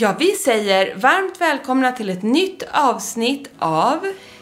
Ja, 0.00 0.16
vi 0.18 0.32
säger 0.32 0.96
varmt 0.96 1.40
välkomna 1.40 1.92
till 1.92 2.10
ett 2.10 2.22
nytt 2.22 2.62
avsnitt 2.72 3.50
av 3.58 3.98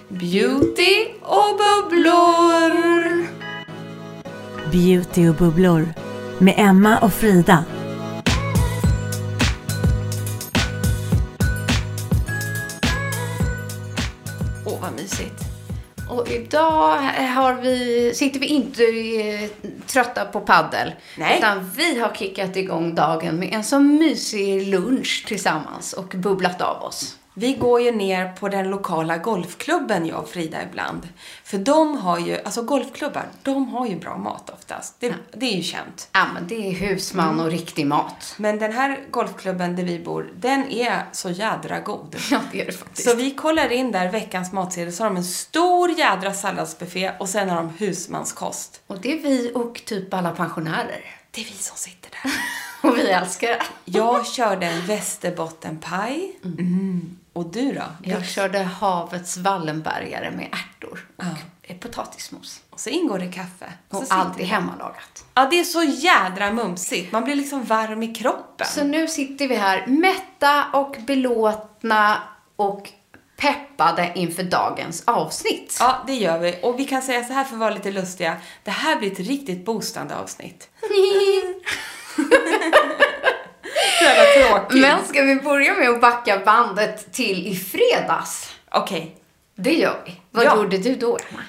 Beauty 0.08 1.06
och 1.22 1.58
bubblor. 1.58 3.26
Beauty 4.72 5.28
och 5.28 5.34
bubblor 5.34 5.88
med 6.38 6.54
Emma 6.56 6.98
och 6.98 7.12
Frida. 7.12 7.64
Och 16.26 16.32
idag 16.32 16.96
har 17.34 17.54
vi, 17.54 18.12
sitter 18.14 18.40
vi 18.40 18.46
inte 18.46 18.82
eh, 18.82 19.50
trötta 19.86 20.24
på 20.24 20.40
paddel. 20.40 20.92
Nej. 21.16 21.38
Utan 21.38 21.70
vi 21.76 22.00
har 22.00 22.14
kickat 22.14 22.56
igång 22.56 22.94
dagen 22.94 23.36
med 23.36 23.52
en 23.52 23.64
så 23.64 23.78
mysig 23.78 24.68
lunch 24.68 25.24
tillsammans 25.26 25.92
och 25.92 26.08
bubblat 26.08 26.60
av 26.60 26.82
oss. 26.82 27.16
Vi 27.38 27.52
går 27.54 27.80
ju 27.80 27.92
ner 27.92 28.32
på 28.32 28.48
den 28.48 28.70
lokala 28.70 29.18
golfklubben, 29.18 30.06
jag 30.06 30.18
och 30.18 30.28
Frida, 30.28 30.62
ibland. 30.62 31.08
För 31.44 31.58
de 31.58 31.96
har 31.96 32.18
ju, 32.18 32.40
alltså 32.42 32.62
golfklubbar, 32.62 33.24
de 33.42 33.68
har 33.68 33.86
ju 33.86 33.96
bra 33.96 34.18
mat 34.18 34.50
oftast. 34.50 34.94
Det, 35.00 35.14
det 35.32 35.46
är 35.46 35.56
ju 35.56 35.62
känt. 35.62 36.08
Ja, 36.12 36.26
men 36.34 36.46
det 36.48 36.54
är 36.54 36.72
husman 36.72 37.40
och 37.40 37.50
riktig 37.50 37.86
mat. 37.86 38.34
Men 38.36 38.58
den 38.58 38.72
här 38.72 39.00
golfklubben 39.10 39.76
där 39.76 39.84
vi 39.84 39.98
bor, 39.98 40.30
den 40.36 40.70
är 40.70 41.02
så 41.12 41.30
jädra 41.30 41.80
god. 41.80 42.16
Ja, 42.30 42.40
det 42.52 42.60
är 42.60 42.66
det 42.66 42.72
faktiskt. 42.72 43.10
Så 43.10 43.16
vi 43.16 43.30
kollar 43.30 43.72
in 43.72 43.92
där 43.92 44.12
veckans 44.12 44.52
matsedel, 44.52 44.92
så 44.92 45.02
har 45.02 45.10
de 45.10 45.16
en 45.16 45.24
stor 45.24 45.90
jädra 45.90 46.34
salladsbuffé 46.34 47.12
och 47.18 47.28
sen 47.28 47.48
har 47.48 47.56
de 47.56 47.68
husmanskost. 47.68 48.80
Och 48.86 49.00
det 49.00 49.12
är 49.12 49.22
vi 49.22 49.52
och 49.54 49.82
typ 49.84 50.14
alla 50.14 50.30
pensionärer. 50.30 51.04
Det 51.30 51.40
är 51.40 51.44
vi 51.44 51.52
som 51.52 51.76
sitter 51.76 52.10
där. 52.10 52.32
Och 52.90 52.98
vi 52.98 53.10
älskar 53.10 53.48
det. 53.48 53.60
Jag 53.84 54.26
körde 54.26 54.66
en 54.66 54.86
västerbottenpaj. 54.86 56.38
Mm. 56.44 57.16
Och 57.36 57.46
du 57.46 57.72
då? 57.72 57.82
Jag 58.02 58.26
körde 58.26 58.58
havets 58.58 59.36
Wallenbergare 59.36 60.30
med 60.30 60.48
ärtor 60.52 61.08
och 61.16 61.24
potatismos. 61.80 62.60
Och 62.70 62.80
så 62.80 62.90
ingår 62.90 63.18
det 63.18 63.32
kaffe. 63.32 63.72
Och 63.88 63.96
så 63.96 64.02
sitter 64.02 64.16
allt 64.16 64.34
är 64.34 64.38
vi. 64.38 64.44
hemmalagat. 64.44 65.24
Ja, 65.34 65.46
det 65.50 65.60
är 65.60 65.64
så 65.64 65.82
jädra 65.82 66.52
mumsigt. 66.52 67.12
Man 67.12 67.24
blir 67.24 67.34
liksom 67.34 67.64
varm 67.64 68.02
i 68.02 68.14
kroppen. 68.14 68.66
Så 68.66 68.84
nu 68.84 69.08
sitter 69.08 69.48
vi 69.48 69.54
här 69.54 69.86
mätta 69.86 70.66
och 70.72 70.96
belåtna 71.06 72.22
och 72.56 72.90
peppade 73.36 74.12
inför 74.14 74.42
dagens 74.42 75.02
avsnitt. 75.06 75.76
Ja, 75.80 76.04
det 76.06 76.14
gör 76.14 76.38
vi. 76.38 76.60
Och 76.62 76.78
vi 76.78 76.84
kan 76.84 77.02
säga 77.02 77.24
så 77.24 77.32
här 77.32 77.44
för 77.44 77.54
att 77.54 77.60
vara 77.60 77.74
lite 77.74 77.90
lustiga. 77.90 78.36
Det 78.64 78.70
här 78.70 78.96
blir 78.96 79.12
ett 79.12 79.20
riktigt 79.20 79.64
boostande 79.64 80.16
avsnitt. 80.16 80.70
så 83.98 84.04
jävla 84.04 84.48
tråkigt. 84.58 84.80
Men 84.80 85.04
ska 85.04 85.22
vi 85.22 85.36
börja 85.36 85.74
med 85.74 85.88
att 85.88 86.00
backa 86.00 86.38
bandet 86.44 87.12
till 87.12 87.46
i 87.46 87.54
fredags? 87.56 88.50
Okej. 88.70 89.16
Det 89.56 89.72
gör 89.74 90.02
vi. 90.06 90.12
Vad 90.30 90.44
Ja. 90.44 90.56
gjorde 90.56 90.78
du 90.78 90.94
då, 90.94 91.18
Emma? 91.30 91.42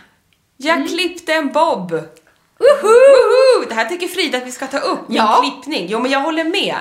Jag 0.58 0.88
klippte 0.88 1.34
en 1.34 1.52
bob. 1.52 1.91
Woho! 2.59 3.66
Det 3.69 3.75
här 3.75 3.85
tycker 3.85 4.08
Frida 4.08 4.38
att 4.38 4.44
vi 4.47 4.52
ska 4.52 4.68
ta 4.68 4.78
upp. 4.78 5.00
Ja. 5.09 5.40
Min 5.41 5.52
klippning. 5.52 5.88
Jo, 5.90 6.00
men 6.00 6.12
jag 6.12 6.19
håller 6.19 6.44
med. 6.44 6.75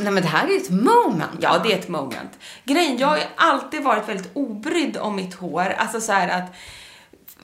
Nej, 0.00 0.12
men 0.12 0.22
det 0.22 0.28
här 0.28 0.50
är 0.50 0.56
ett 0.56 0.70
moment. 0.70 1.30
Ja, 1.40 1.58
det 1.64 1.72
är 1.72 1.78
ett 1.78 1.88
moment. 1.88 2.38
Grejen, 2.64 2.98
jag 2.98 3.06
har 3.06 3.16
ju 3.16 3.22
alltid 3.36 3.82
varit 3.82 4.08
väldigt 4.08 4.30
obrydd 4.34 4.96
om 4.96 5.16
mitt 5.16 5.34
hår. 5.34 5.74
Alltså 5.78 6.00
så 6.00 6.12
här 6.12 6.28
att, 6.28 6.54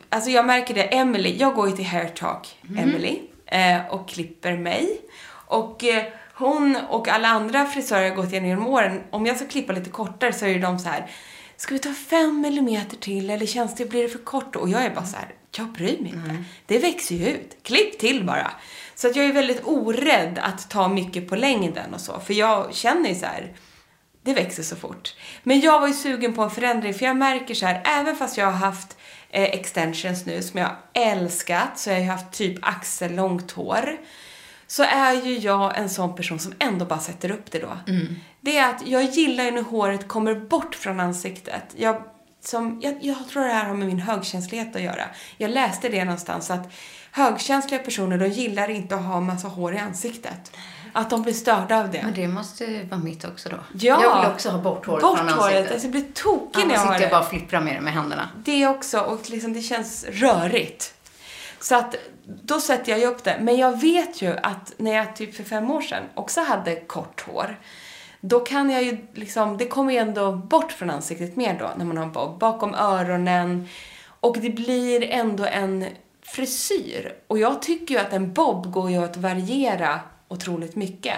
alltså 0.09 0.31
jag 0.31 0.47
märker 0.47 0.75
det, 0.75 0.83
Emily, 0.83 1.37
jag 1.39 1.55
går 1.55 1.69
ju 1.71 1.77
till 1.77 1.87
Hair 1.87 2.09
Talk, 2.09 2.57
Emily, 2.79 3.19
eh, 3.47 3.87
och 3.91 4.09
klipper 4.09 4.57
mig. 4.57 5.01
Och 5.47 5.85
eh, 5.85 6.05
hon 6.39 6.77
och 6.89 7.09
alla 7.09 7.29
andra 7.29 7.67
frisörer 7.67 8.03
jag 8.03 8.17
gått 8.17 8.31
igenom 8.31 8.49
genom 8.49 8.67
åren, 8.67 9.03
om 9.11 9.27
jag 9.27 9.37
ska 9.37 9.47
klippa 9.47 9.73
lite 9.73 9.91
kortare 9.91 10.33
så 10.33 10.45
är 10.45 10.49
ju 10.49 10.59
de 10.59 10.79
så 10.79 10.89
här, 10.89 11.11
ska 11.57 11.75
vi 11.75 11.79
ta 11.79 11.95
fem 11.95 12.41
millimeter 12.41 12.97
till 12.97 13.31
eller 13.31 13.47
känns 13.47 13.75
det, 13.75 13.85
blir 13.85 14.03
det 14.03 14.09
för 14.09 14.19
kort? 14.19 14.57
Och 14.57 14.69
jag 14.69 14.85
är 14.85 14.95
bara 14.95 15.07
så 15.07 15.17
här, 15.17 15.35
jag 15.57 15.67
bryr 15.67 15.99
mig 16.01 16.13
inte. 16.13 16.45
Det 16.67 16.79
växer 16.79 17.15
ju 17.15 17.27
ut. 17.27 17.57
Klipp 17.63 17.99
till 17.99 18.25
bara. 18.25 18.51
Så 18.95 19.09
att 19.09 19.17
jag 19.17 19.27
är 19.27 19.33
väldigt 19.33 19.61
orädd 19.65 20.39
att 20.39 20.71
ta 20.71 20.89
mycket 20.89 21.29
på 21.29 21.37
längden 21.37 21.95
och 21.95 22.01
så. 22.01 22.21
För 22.21 22.35
jag 22.35 22.75
känner 22.75 23.09
ju 23.09 23.15
så 23.15 23.27
här, 23.27 23.53
det 24.23 24.35
växer 24.35 24.63
så 24.63 24.77
fort. 24.77 25.15
Men 25.43 25.61
jag 25.61 25.81
var 25.81 25.89
ju 25.89 25.95
sugen 25.95 26.35
på 26.35 26.43
en 26.43 26.51
förändring 26.51 26.95
för 26.95 27.05
jag 27.07 27.17
märker 27.17 27.55
så 27.55 27.67
här, 27.67 27.83
även 27.85 28.17
fast 28.17 28.37
jag 28.37 28.47
har 28.47 28.53
haft 28.53 28.97
eh, 29.31 29.43
extensions 29.43 30.27
nu 30.27 30.43
som 30.43 30.61
jag 30.61 30.71
älskat, 30.95 31.79
så 31.79 31.91
jag 31.91 31.97
har 31.97 32.03
ju 32.03 32.09
haft 32.09 32.33
typ 32.33 32.59
axellångt 32.63 33.51
hår. 33.51 33.99
Så 34.71 34.83
är 34.83 35.13
ju 35.27 35.39
jag 35.39 35.79
en 35.79 35.91
sån 35.91 36.15
person 36.15 36.39
som 36.39 36.53
ändå 36.59 36.85
bara 36.85 36.99
sätter 36.99 37.31
upp 37.31 37.51
det 37.51 37.59
då. 37.59 37.79
Det 38.41 38.59
är 38.59 38.71
att 38.71 38.87
jag 38.87 39.03
gillar 39.05 39.45
ju 39.45 39.51
när 39.51 39.63
håret 39.63 40.09
kommer 40.09 40.35
bort 40.35 40.75
från 40.75 41.01
ansiktet. 41.01 41.63
Jag, 41.77 42.03
som, 42.45 42.81
jag, 42.83 42.99
jag 43.03 43.29
tror 43.29 43.43
det 43.45 43.53
här 43.53 43.65
har 43.65 43.75
med 43.75 43.89
min 43.89 43.99
högkänslighet 43.99 44.77
att 44.77 44.83
göra. 44.83 45.05
Jag 45.37 45.51
läste 45.51 45.89
det 45.89 46.05
någonstans 46.05 46.51
att 46.51 46.73
högkänsliga 47.13 47.81
personer, 47.83 48.19
de 48.19 48.27
gillar 48.29 48.71
inte 48.71 48.95
att 48.95 49.03
ha 49.05 49.21
massa 49.21 49.49
hår 49.49 49.75
i 49.75 49.79
ansiktet. 49.79 50.53
Att 50.93 51.11
de 51.11 51.23
blir 51.23 51.33
störda 51.33 51.79
av 51.81 51.91
det. 51.91 52.01
Men 52.03 52.15
det 52.15 52.29
måste 52.29 52.83
vara 52.85 53.01
mitt 53.01 53.25
också 53.25 53.49
då. 53.49 53.57
Ja. 53.73 54.03
Jag 54.03 54.21
vill 54.23 54.31
också 54.33 54.51
ha 54.51 54.59
bort 54.59 54.87
håret 54.87 55.03
Bort 55.03 55.19
från 55.19 55.29
håret, 55.29 55.41
ansiktet. 55.43 55.73
alltså 55.73 55.87
jag 55.87 55.93
blir 55.93 56.13
tokig 56.15 56.59
när 56.59 56.63
Annars 56.65 56.73
jag 56.75 56.81
har 56.81 56.87
sitter 56.87 56.99
det. 56.99 57.03
jag 57.05 57.11
bara 57.11 57.21
och 57.21 57.29
flipprar 57.29 57.61
med 57.61 57.75
det 57.77 57.81
med 57.81 57.93
händerna. 57.93 58.29
Det 58.45 58.67
också, 58.67 59.01
och 59.01 59.31
liksom 59.31 59.53
det 59.53 59.63
känns 59.63 60.05
rörigt. 60.13 60.95
Så 61.61 61.77
att 61.77 61.95
då 62.25 62.61
sätter 62.61 62.93
jag 62.93 63.01
ju 63.01 63.07
upp 63.07 63.25
det. 63.25 63.39
Men 63.41 63.57
jag 63.57 63.81
vet 63.81 64.23
ju 64.23 64.37
att 64.43 64.73
när 64.77 64.95
jag 64.95 65.17
typ 65.17 65.35
för 65.35 65.45
fem 65.45 65.71
år 65.71 65.81
sedan 65.81 66.03
också 66.15 66.41
hade 66.41 66.77
kort 66.77 67.21
hår, 67.21 67.59
då 68.21 68.41
kan 68.41 68.71
jag 68.71 68.83
ju 68.83 69.07
liksom, 69.15 69.57
det 69.57 69.67
kommer 69.67 69.93
ju 69.93 69.99
ändå 69.99 70.33
bort 70.33 70.73
från 70.73 70.91
ansiktet 70.91 71.37
mer 71.37 71.59
då 71.59 71.71
när 71.77 71.85
man 71.85 71.97
har 71.97 72.07
bob. 72.07 72.39
Bakom 72.39 72.75
öronen. 72.75 73.69
Och 74.21 74.39
det 74.39 74.51
blir 74.51 75.05
ändå 75.05 75.45
en 75.45 75.87
frisyr. 76.23 77.15
Och 77.27 77.39
jag 77.39 77.63
tycker 77.63 77.95
ju 77.95 78.01
att 78.01 78.13
en 78.13 78.33
bob 78.33 78.73
går 78.73 78.91
ju 78.91 79.05
att 79.05 79.17
variera 79.17 80.01
otroligt 80.29 80.77
mycket. 80.77 81.15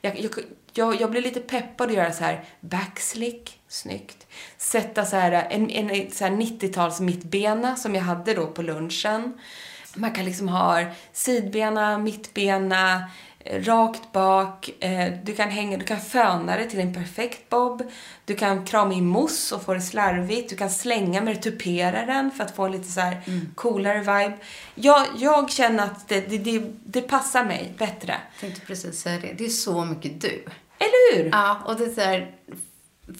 Jag, 0.00 0.20
jag, 0.20 0.30
jag, 0.72 1.00
jag 1.00 1.10
blir 1.10 1.22
lite 1.22 1.40
peppad 1.40 1.88
att 1.88 1.94
göra 1.94 2.12
så 2.12 2.24
här 2.24 2.44
backslick, 2.60 3.60
snyggt. 3.68 4.26
Sätta 4.56 5.04
så 5.04 5.16
här 5.16 5.46
en, 5.50 5.70
en 5.70 6.10
så 6.10 6.24
här 6.24 6.30
90-tals 6.30 7.00
mittbena 7.00 7.76
som 7.76 7.94
jag 7.94 8.02
hade 8.02 8.34
då 8.34 8.46
på 8.46 8.62
lunchen. 8.62 9.38
Man 9.98 10.12
kan 10.12 10.24
liksom 10.24 10.48
ha 10.48 10.84
sidbena, 11.12 11.98
mittbena, 11.98 13.04
eh, 13.40 13.62
rakt 13.62 14.12
bak. 14.12 14.70
Eh, 14.80 15.12
du 15.24 15.34
kan 15.34 15.50
hänga, 15.50 15.76
du 15.76 15.84
kan 15.84 16.00
föna 16.00 16.56
det 16.56 16.64
till 16.64 16.80
en 16.80 16.94
perfekt 16.94 17.48
bob. 17.48 17.82
Du 18.24 18.34
kan 18.34 18.64
krama 18.66 18.94
i 18.94 19.00
mousse 19.00 19.54
och 19.54 19.62
få 19.62 19.74
det 19.74 19.80
slarvigt. 19.80 20.50
Du 20.50 20.56
kan 20.56 20.70
slänga 20.70 21.20
med 21.20 21.36
det, 21.36 21.42
tupera 21.42 22.06
den 22.06 22.30
för 22.30 22.44
att 22.44 22.56
få 22.56 22.64
en 22.64 22.72
lite 22.72 22.88
så 22.88 23.00
här 23.00 23.22
coolare 23.54 23.98
vibe. 23.98 24.36
Jag, 24.74 25.06
jag 25.16 25.50
känner 25.50 25.84
att 25.84 26.08
det, 26.08 26.20
det, 26.20 26.38
det, 26.38 26.62
det 26.84 27.00
passar 27.00 27.44
mig 27.44 27.74
bättre. 27.78 28.14
Jag 28.32 28.40
tänkte 28.40 28.66
precis 28.66 29.00
säga 29.00 29.20
det. 29.20 29.32
Det 29.38 29.44
är 29.44 29.48
så 29.48 29.84
mycket 29.84 30.20
du. 30.20 30.44
Eller 30.78 31.16
hur? 31.16 31.30
Ja, 31.32 31.62
och 31.66 31.76
det 31.76 31.98
är 31.98 32.34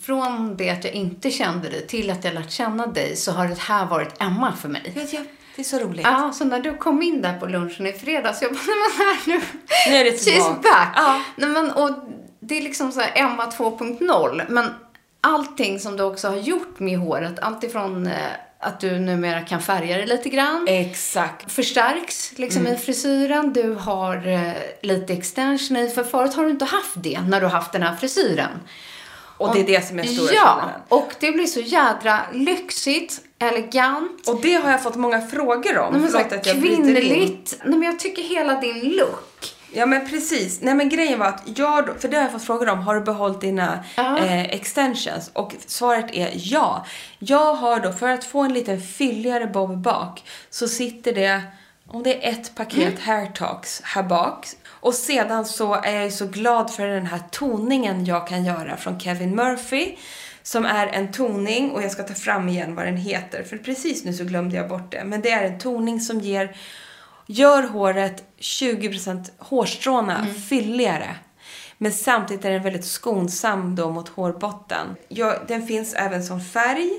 från 0.03 0.57
det 0.57 0.71
att 0.71 0.85
jag 0.85 0.93
inte 0.93 1.31
kände 1.31 1.69
dig 1.69 1.87
till 1.87 2.11
att 2.11 2.25
jag 2.25 2.35
lärt 2.35 2.51
känna 2.51 2.87
dig 2.87 3.17
så 3.17 3.33
har 3.33 3.49
det 3.49 3.59
här 3.59 3.87
varit 3.87 4.23
Emma 4.23 4.57
för 4.57 4.69
mig. 4.69 4.93
Vet 4.95 5.13
jag, 5.13 5.27
det 5.59 5.63
är 5.63 5.65
så 5.65 5.79
roligt. 5.79 6.05
Ja, 6.07 6.33
så 6.33 6.45
när 6.45 6.61
du 6.61 6.75
kom 6.77 7.03
in 7.03 7.23
där 7.23 7.39
på 7.39 7.47
lunchen 7.47 7.87
i 7.87 7.93
fredags, 7.93 8.43
jag 8.43 8.53
bara, 8.53 8.61
nej 8.67 8.77
men 8.99 9.07
här 9.07 9.17
nu. 9.27 9.41
Nu 9.91 9.97
är 9.97 10.05
det 10.05 10.11
She's 10.11 10.25
tillbaka. 10.25 10.55
back. 10.63 10.93
Ja. 10.97 11.21
Nej, 11.37 11.49
men, 11.49 11.71
och 11.71 11.91
det 12.41 12.59
är 12.59 12.63
liksom 12.63 12.93
så 12.93 13.01
här 13.01 13.11
Emma 13.15 13.47
2.0. 13.51 14.43
Men 14.49 14.71
allting 15.21 15.81
som 15.81 15.97
du 15.97 16.03
också 16.03 16.29
har 16.29 16.37
gjort 16.37 16.79
med 16.79 16.99
håret, 16.99 17.39
alltifrån 17.39 18.07
eh, 18.07 18.13
att 18.61 18.81
du 18.81 18.99
numera 18.99 19.41
kan 19.41 19.61
färga 19.63 19.97
det 19.97 20.07
lite 20.07 20.29
grann. 20.29 20.67
Exakt. 20.69 21.53
Förstärks 21.53 22.33
liksom 22.39 22.61
Mm. 22.63 22.75
i 22.75 22.77
frisyren. 22.79 23.53
Du 23.53 23.73
har 23.75 24.27
eh, 24.27 24.53
lite 24.83 25.13
extension 25.13 25.77
i, 25.77 25.89
för 25.89 26.05
förut 26.05 26.35
har 26.35 26.45
du 26.45 26.51
inte 26.51 26.65
haft 26.65 26.95
det 26.95 27.21
när 27.29 27.41
du 27.41 27.47
har 27.47 27.53
haft 27.53 27.73
den 27.73 27.83
här 27.83 27.97
frisyren. 27.97 28.51
Och 29.39 29.55
det 29.55 29.61
är 29.61 29.67
det 29.67 29.87
som 29.89 29.99
är 29.99 30.03
stora 30.05 30.33
Ja, 30.33 30.41
skillnaden. 30.55 30.81
och 30.89 31.15
det 31.21 31.33
blir 31.33 31.47
så 31.47 31.61
jädra 31.61 32.21
lyxigt, 32.33 33.21
elegant. 33.39 34.29
Och 34.29 34.41
det 34.41 34.55
har 34.55 34.71
jag 34.71 34.83
fått 34.83 34.97
många 34.97 35.21
frågor 35.21 35.79
om. 35.79 35.93
Nej, 35.93 36.03
men 36.03 36.11
så 36.11 36.19
att 36.19 36.33
jag 36.33 36.45
kvinnligt. 36.45 37.59
Nej, 37.65 37.79
men 37.79 37.83
jag 37.83 37.99
tycker 37.99 38.23
hela 38.23 38.61
din 38.61 38.79
look. 38.89 39.55
Ja 39.73 39.87
men 39.87 40.09
precis. 40.09 40.61
Nej 40.63 40.75
men 40.75 40.89
grejen 40.89 41.19
var 41.19 41.27
att 41.27 41.43
jag, 41.59 42.01
för 42.01 42.09
det 42.09 42.17
har 42.17 42.23
jag 42.25 42.33
fått 42.33 42.45
frågor 42.45 42.69
om, 42.69 42.79
har 42.79 42.95
du 42.95 43.01
behållit 43.01 43.41
dina 43.41 43.85
Ja. 43.97 44.19
eh, 44.19 44.45
extensions? 44.45 45.31
Och 45.33 45.53
svaret 45.67 46.07
är 46.13 46.31
ja. 46.35 46.87
Jag 47.19 47.55
har 47.55 47.81
då, 47.81 47.93
för 47.93 48.09
att 48.09 48.25
få 48.25 48.41
en 48.43 48.53
lite 48.53 48.79
fylligare 48.79 49.47
bob 49.47 49.79
bak, 49.83 50.23
så 50.51 50.69
sitter 50.69 51.13
det, 51.15 51.43
om 51.89 52.03
det 52.03 52.27
är 52.27 52.31
ett 52.33 52.55
paket 52.55 52.79
Mm. 52.79 53.01
hair 53.01 53.27
talks 53.27 53.81
här 53.85 54.03
bak. 54.03 54.47
Och 54.81 54.95
sedan 54.95 55.45
så 55.45 55.75
är 55.75 55.95
jag 55.95 56.05
ju 56.05 56.11
så 56.11 56.27
glad 56.27 56.71
för 56.71 56.87
den 56.87 57.07
här 57.07 57.21
toningen 57.31 58.05
jag 58.05 58.29
kan 58.29 58.45
göra 58.45 58.77
från 58.77 59.01
Kevin 59.01 59.37
Murphy. 59.37 59.97
Som 60.43 60.65
är 60.65 60.87
en 60.87 61.13
toning, 61.13 61.71
och 61.71 61.83
jag 61.83 61.93
ska 61.93 62.03
ta 62.03 62.15
fram 62.15 62.49
igen 62.49 62.75
vad 62.75 62.87
den 62.87 62.97
heter, 62.97 63.43
för 63.43 63.59
precis 63.59 64.05
nu 64.05 64.13
så 64.13 64.25
glömde 64.25 64.57
jag 64.57 64.69
bort 64.69 64.93
det. 64.93 65.05
Men 65.05 65.21
det 65.21 65.31
är 65.31 65.45
en 65.45 65.59
toning 65.59 66.01
som 66.01 66.21
ger 66.21 66.57
Gör 67.31 67.63
håret 67.63 68.25
20% 68.39 69.31
hårstråna 69.39 70.27
fylligare. 70.49 71.17
Men 71.79 71.93
samtidigt 71.93 72.45
är 72.45 72.51
den 72.51 72.63
väldigt 72.63 72.85
skonsam 72.85 73.77
då 73.77 73.91
mot 73.91 74.09
hårbotten. 74.09 74.97
Jag, 75.09 75.35
den 75.49 75.67
finns 75.67 75.95
även 75.95 76.25
som 76.25 76.41
färg. 76.41 76.91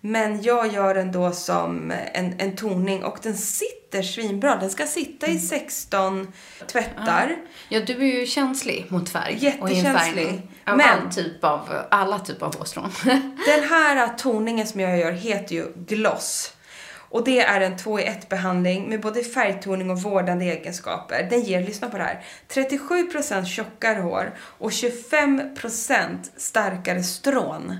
Men 0.00 0.42
jag 0.42 0.72
gör 0.72 0.94
den 0.94 1.12
då 1.12 1.32
som 1.32 1.92
en, 2.12 2.34
en 2.38 2.56
toning 2.56 3.04
och 3.04 3.18
den 3.22 3.36
sitter 3.36 3.85
svinbra. 4.02 4.56
Den 4.56 4.70
ska 4.70 4.86
sitta 4.86 5.26
i 5.26 5.38
16 5.38 6.32
tvättar. 6.66 7.36
Ja, 7.68 7.80
du 7.80 7.92
är 7.92 8.20
ju 8.20 8.26
känslig 8.26 8.86
mot 8.88 9.08
färg 9.08 9.36
Jättekänslig. 9.40 10.26
och. 10.26 10.70
Av 10.72 10.76
Men- 10.76 10.88
all 10.88 11.12
typ 11.12 11.44
av, 11.44 11.68
alla 11.90 12.18
typer 12.18 12.46
av 12.46 12.56
hårstrån. 12.58 12.92
Den 13.46 13.64
här 13.70 14.08
toningen 14.18 14.66
som 14.66 14.80
jag 14.80 14.98
gör 14.98 15.12
heter 15.12 15.54
ju 15.54 15.72
Gloss. 15.76 16.52
Och 17.08 17.24
det 17.24 17.40
är 17.40 17.60
en 17.60 17.76
2 17.76 18.00
i 18.00 18.04
1 18.04 18.28
behandling 18.28 18.88
med 18.88 19.00
både 19.00 19.22
färgtoning 19.22 19.90
och 19.90 20.02
vårdande 20.02 20.44
egenskaper. 20.44 21.26
Den 21.30 21.42
ger, 21.42 21.60
lyssna 21.60 21.88
på 21.88 21.98
det 21.98 22.04
här, 22.04 22.24
37% 22.48 23.44
tjockare 23.44 24.00
hår 24.00 24.34
och 24.38 24.70
25% 24.70 26.16
starkare 26.36 27.02
strån. 27.02 27.78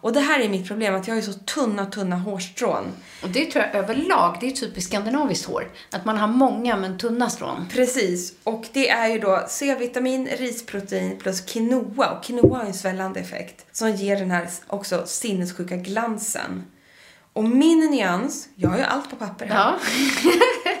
Och 0.00 0.12
det 0.12 0.20
här 0.20 0.40
är 0.40 0.48
mitt 0.48 0.68
problem, 0.68 0.94
att 0.94 1.06
jag 1.06 1.14
har 1.14 1.20
ju 1.20 1.32
så 1.32 1.38
tunna, 1.38 1.86
tunna 1.86 2.16
hårstrån. 2.16 2.84
och 3.22 3.28
det 3.28 3.44
tror 3.44 3.64
jag 3.64 3.74
överlag, 3.74 4.36
det 4.40 4.46
är 4.46 4.50
typiskt 4.50 4.90
skandinaviskt 4.90 5.46
hår. 5.46 5.70
Att 5.90 6.04
man 6.04 6.16
har 6.16 6.28
många 6.28 6.76
men 6.76 6.98
tunna 6.98 7.30
strån. 7.30 7.68
Precis, 7.72 8.34
och 8.44 8.64
det 8.72 8.90
är 8.90 9.08
ju 9.08 9.18
då 9.18 9.44
C-vitamin, 9.48 10.28
risprotein 10.38 11.18
plus 11.18 11.40
quinoa. 11.40 12.10
Och 12.10 12.24
quinoa 12.24 12.56
har 12.56 12.64
ju 12.64 12.68
en 12.68 12.74
svällande 12.74 13.20
effekt 13.20 13.66
som 13.72 13.90
ger 13.90 14.16
den 14.16 14.30
här 14.30 14.48
också 14.66 15.02
sinnessjuka 15.06 15.76
glansen. 15.76 16.64
Och 17.34 17.44
min 17.44 17.78
nyans, 17.90 18.48
jag 18.54 18.68
har 18.70 18.78
ju 18.78 18.84
allt 18.84 19.10
på 19.10 19.16
papper 19.16 19.46
här. 19.46 19.54
Ja. 19.54 19.78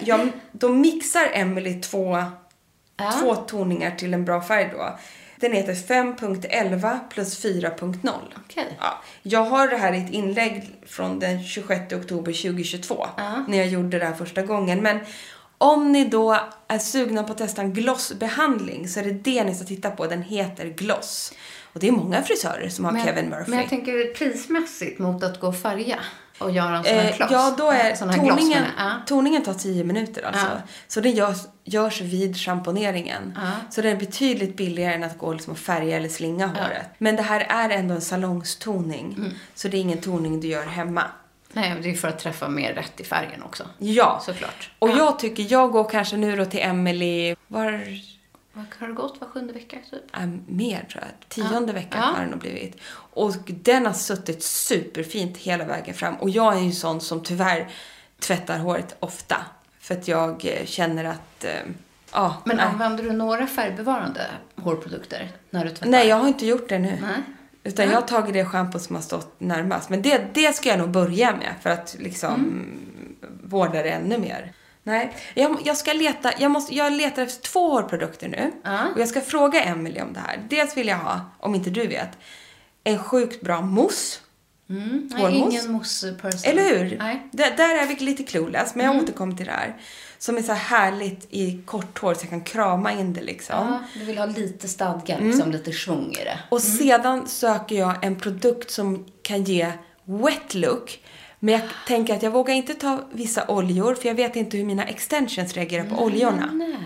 Jag, 0.00 0.28
då 0.52 0.68
mixar 0.68 1.28
Emily 1.32 1.80
två, 1.80 2.24
Ja. 2.96 3.12
två 3.20 3.34
toningar 3.34 3.90
till 3.90 4.14
en 4.14 4.24
bra 4.24 4.42
färg 4.42 4.70
då. 4.72 4.98
Den 5.36 5.52
heter 5.52 5.74
5.11 5.74 6.98
plus 7.10 7.44
4.0. 7.44 8.10
Okej. 8.44 8.76
Ja, 8.80 9.02
jag 9.22 9.44
har 9.44 9.68
det 9.68 9.76
här 9.76 9.92
i 9.92 9.98
ett 10.04 10.10
inlägg 10.10 10.74
från 10.86 11.18
den 11.18 11.44
26 11.44 11.92
oktober 11.92 12.32
2022. 12.32 13.06
Ja. 13.16 13.44
När 13.48 13.58
jag 13.58 13.66
gjorde 13.66 13.98
det 13.98 14.04
här 14.04 14.14
första 14.14 14.42
gången. 14.42 14.82
Men 14.82 14.98
om 15.58 15.92
ni 15.92 16.04
då 16.04 16.38
är 16.68 16.78
sugna 16.78 17.22
på 17.22 17.32
att 17.32 17.38
testa 17.38 17.62
en 17.62 17.72
glossbehandling 17.74 18.88
så 18.88 19.00
är 19.00 19.04
det 19.04 19.12
det 19.12 19.44
ni 19.44 19.54
ska 19.54 19.64
titta 19.64 19.90
på. 19.90 20.06
Den 20.06 20.22
heter 20.22 20.66
Gloss. 20.66 21.32
Och 21.72 21.80
det 21.80 21.88
är 21.88 21.92
många 21.92 22.22
frisörer 22.22 22.68
som 22.68 22.84
har 22.84 22.92
Men, 22.92 23.04
Kevin 23.04 23.28
Murphy. 23.28 23.50
men 23.50 23.58
jag 23.58 23.68
tänker 23.68 24.14
prismässigt 24.14 24.98
mot 24.98 25.24
att 25.24 25.40
gå 25.40 25.46
och 25.46 25.56
färga 25.58 25.98
och 26.38 26.50
göra 26.50 26.76
en 26.76 26.84
sån 26.84 26.92
här 26.94 27.04
Eh, 27.10 27.16
kloss. 27.16 27.30
ja, 27.32 27.54
då 27.58 27.70
är 27.70 27.94
sån 27.94 28.10
här 28.10 28.18
gloss, 28.18 28.28
toningen. 28.38 28.64
Ja. 28.78 28.90
toningen 29.06 29.42
tar 29.42 29.54
10 29.54 29.84
minuter 29.84 30.22
alltså. 30.26 30.46
Ja. 30.46 30.62
Så 30.88 31.00
det 31.00 31.10
görs, 31.10 31.38
görs 31.64 32.00
vid 32.00 32.36
schamponeringen. 32.36 33.32
Ja. 33.36 33.50
Så 33.70 33.82
det 33.82 33.90
är 33.90 33.96
betydligt 33.96 34.56
billigare 34.56 34.94
än 34.94 35.04
att 35.04 35.18
gå 35.18 35.32
liksom 35.32 35.52
och 35.52 35.58
färga 35.58 35.96
eller 35.96 36.08
slinga 36.08 36.46
håret. 36.46 36.86
Men 36.98 37.16
det 37.16 37.22
här 37.22 37.40
är 37.48 37.70
ändå 37.70 37.94
en 37.94 38.00
salongstoning. 38.00 39.14
Mm. 39.18 39.30
Så 39.54 39.68
det 39.68 39.76
är 39.76 39.80
ingen 39.80 40.00
toning 40.00 40.40
du 40.40 40.48
gör 40.48 40.66
hemma. 40.66 41.02
Nej, 41.52 41.74
det 41.82 41.90
är 41.90 41.94
för 41.94 42.08
att 42.08 42.18
träffa 42.18 42.48
mer 42.48 42.72
rätt 42.72 43.00
i 43.00 43.04
färgen 43.04 43.42
också. 43.42 43.64
Ja. 43.78 44.20
Såklart. 44.26 44.70
Och 44.78 44.88
Ja. 44.90 44.96
jag 44.96 45.18
tycker, 45.18 45.46
jag 45.48 45.70
går 45.72 45.88
kanske 45.88 46.16
nu 46.16 46.36
då 46.36 46.44
till 46.44 46.60
Emily, 46.62 47.36
var, 47.48 47.82
har 48.78 48.86
det 48.88 48.92
gått? 48.94 49.20
Var 49.20 49.28
sjunde 49.28 49.52
vecka 49.52 49.76
typ? 49.90 50.16
äh, 50.16 50.26
mer 50.46 50.84
tror 50.92 51.02
jag, 51.04 51.28
tionde 51.28 51.72
Ja. 51.72 51.72
veckan 51.72 52.00
Ja. 52.00 52.06
har 52.06 52.20
den 52.20 52.30
nog 52.30 52.40
blivit. 52.40 52.76
Och 52.94 53.32
den 53.46 53.86
har 53.86 53.92
suttit 53.92 54.42
superfint 54.42 55.36
hela 55.36 55.64
vägen 55.64 55.94
fram. 55.94 56.14
Och 56.14 56.30
jag 56.30 56.56
är 56.56 56.60
ju 56.60 56.72
sån 56.72 57.00
som 57.00 57.22
tyvärr 57.22 57.68
tvättar 58.20 58.58
håret 58.58 58.96
ofta. 59.00 59.36
För 59.80 59.94
att 59.94 60.08
jag 60.08 60.46
eh, 60.46 60.64
känner 60.66 61.04
att, 61.04 61.44
eh, 61.44 61.50
ja. 62.12 62.36
Men 62.44 62.56
nej. 62.56 62.66
använder 62.66 63.04
du 63.04 63.12
några 63.12 63.46
färgbevarande 63.46 64.26
hårprodukter 64.56 65.30
när 65.50 65.64
du 65.64 65.70
tvättar? 65.70 65.86
Nej, 65.90 66.08
jag 66.08 66.16
har 66.16 66.28
inte 66.28 66.46
gjort 66.46 66.68
det 66.68 66.78
nu. 66.78 66.98
Nej. 67.02 67.22
Utan 67.66 67.86
jag 67.86 67.94
har 67.94 68.02
tagit 68.02 68.32
det 68.34 68.44
schampo 68.44 68.78
som 68.78 68.96
har 68.96 69.02
stått 69.02 69.40
närmast. 69.40 69.90
Men 69.90 70.02
det, 70.02 70.34
det 70.34 70.52
ska 70.56 70.68
jag 70.68 70.78
nog 70.78 70.90
börja 70.90 71.36
med 71.36 71.54
för 71.62 71.70
att 71.70 71.96
liksom 71.98 72.34
Mm. 72.34 73.16
vårda 73.44 73.82
det 73.82 73.90
ännu 73.90 74.18
mer. 74.18 74.52
Nej, 74.86 75.16
jag, 75.34 75.58
jag 75.64 75.76
ska 75.76 75.92
leta, 75.92 76.32
jag, 76.38 76.50
måste, 76.50 76.74
jag 76.74 76.92
letar 76.92 77.22
efter 77.22 77.42
två 77.42 77.70
hårprodukter 77.70 78.28
nu. 78.28 78.52
Ja. 78.64 78.88
Och 78.94 79.00
jag 79.00 79.08
ska 79.08 79.20
fråga 79.20 79.62
Emily 79.62 80.00
om 80.00 80.12
det 80.12 80.20
här. 80.20 80.40
Dels 80.48 80.76
vill 80.76 80.88
jag 80.88 80.96
ha, 80.98 81.20
om 81.40 81.54
inte 81.54 81.70
du 81.70 81.86
vet, 81.86 82.08
en 82.84 82.98
sjukt 82.98 83.40
bra 83.42 83.60
mousse. 83.60 84.20
Mm. 84.70 85.10
Nej, 85.14 85.36
ingen 85.36 85.72
mousse-person. 85.72 86.50
Eller 86.50 86.62
hur? 86.62 86.98
Nej. 86.98 87.14
Mm. 87.14 87.28
Där, 87.56 87.74
är 87.82 87.86
vi 87.86 87.94
lite 88.04 88.22
clueless, 88.22 88.74
men 88.74 88.86
jag 88.86 89.02
återkommer 89.02 89.36
till 89.36 89.46
det 89.46 89.52
här. 89.52 89.76
Som 90.18 90.36
är 90.36 90.42
så 90.42 90.52
här 90.52 90.78
härligt 90.78 91.26
i 91.30 91.62
kort 91.66 91.98
hår 91.98 92.14
så 92.14 92.20
jag 92.22 92.30
kan 92.30 92.40
krama 92.40 92.92
in 92.92 93.12
det 93.12 93.22
liksom. 93.22 93.56
Ja, 93.56 93.80
du 93.94 94.04
vill 94.04 94.18
ha 94.18 94.26
lite 94.26 94.68
stadga, 94.68 95.14
Mm. 95.16 95.30
liksom 95.30 95.52
lite 95.52 95.72
svung 95.72 96.12
i 96.12 96.24
det. 96.24 96.38
Och 96.48 96.62
sedan 96.62 97.28
söker 97.28 97.76
jag 97.76 98.04
en 98.04 98.16
produkt 98.20 98.70
som 98.70 99.06
kan 99.22 99.44
ge 99.44 99.72
wet 100.04 100.54
look. 100.54 101.00
Men 101.44 101.54
jag 101.54 101.62
tänker 101.86 102.14
att 102.16 102.22
jag 102.22 102.30
vågar 102.30 102.54
inte 102.54 102.74
ta 102.74 103.00
vissa 103.12 103.44
oljor 103.48 103.94
för 103.94 104.08
jag 104.08 104.14
vet 104.14 104.36
inte 104.36 104.56
hur 104.56 104.64
mina 104.64 104.84
extensions 104.84 105.52
reagerar 105.52 105.84
på 105.84 106.02
oljorna. 106.04 106.50
Nej. 106.52 106.76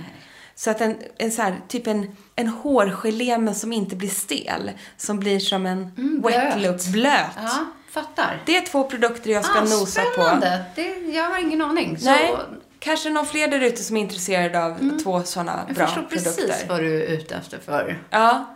Så 0.54 0.70
att 0.70 0.80
en, 0.80 0.96
en 1.18 1.30
så 1.32 1.42
här, 1.42 1.56
typ 1.68 1.86
en, 1.86 2.16
en 2.36 2.48
hårgelé 2.48 3.38
men 3.38 3.54
som 3.54 3.72
inte 3.72 3.96
blir 3.96 4.08
stel. 4.08 4.70
Som 4.96 5.20
blir 5.20 5.38
som 5.40 5.66
en 5.66 5.82
wet 5.84 5.96
Mm, 5.98 6.20
blöt. 6.20 6.62
look, 6.62 6.84
blöt. 6.92 7.26
Ja, 7.36 7.64
fattar. 7.90 8.42
Det 8.46 8.56
är 8.56 8.60
två 8.60 8.84
produkter 8.84 9.30
jag 9.30 9.44
ska 9.44 9.58
ah, 9.58 9.64
nosa 9.64 10.02
på. 10.02 10.10
spännande. 10.22 10.64
Det, 10.74 10.94
jag 11.12 11.24
har 11.30 11.38
ingen 11.38 11.62
aning. 11.62 11.98
Så 11.98 12.04
Nej, 12.04 12.36
kanske 12.78 13.10
någon 13.10 13.26
fler 13.26 13.48
där 13.48 13.60
ute 13.60 13.82
som 13.82 13.96
är 13.96 14.00
intresserade 14.00 14.64
av 14.64 14.98
två 15.02 15.22
sådana 15.22 15.52
Mm. 15.52 15.64
jag 15.68 15.76
bra 15.76 15.86
förstår 15.86 16.02
produkter. 16.02 16.46
precis 16.46 16.64
vad 16.68 16.80
du 16.80 17.02
är 17.04 17.06
ute 17.06 17.34
efter 17.34 17.58
för, 17.58 17.98
Ja, 18.10 18.54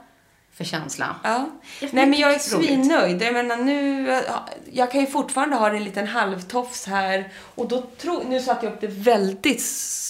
för 0.65 0.71
känsla. 0.71 1.17
Ja. 1.23 1.51
Jag 1.81 1.95
Nej 1.95 2.07
men 2.07 2.19
jag 2.19 2.35
är 2.35 2.39
svinnöjd. 2.39 3.23
Jag 3.23 3.33
menar 3.35 3.57
nu, 3.57 4.09
ja, 4.29 4.49
jag 4.73 4.93
kan 4.93 5.01
ju 5.01 5.07
fortfarande 5.07 5.57
ha 5.57 5.71
en 5.71 5.85
liten 5.85 6.07
halvtofs 6.07 6.87
här. 6.87 7.33
Och 7.55 7.69
då 7.69 7.83
tro, 7.99 8.23
nu 8.29 8.41
satte 8.41 8.67
jag 8.67 8.73
upp 8.75 8.81
det 8.81 8.87
väldigt 8.87 9.63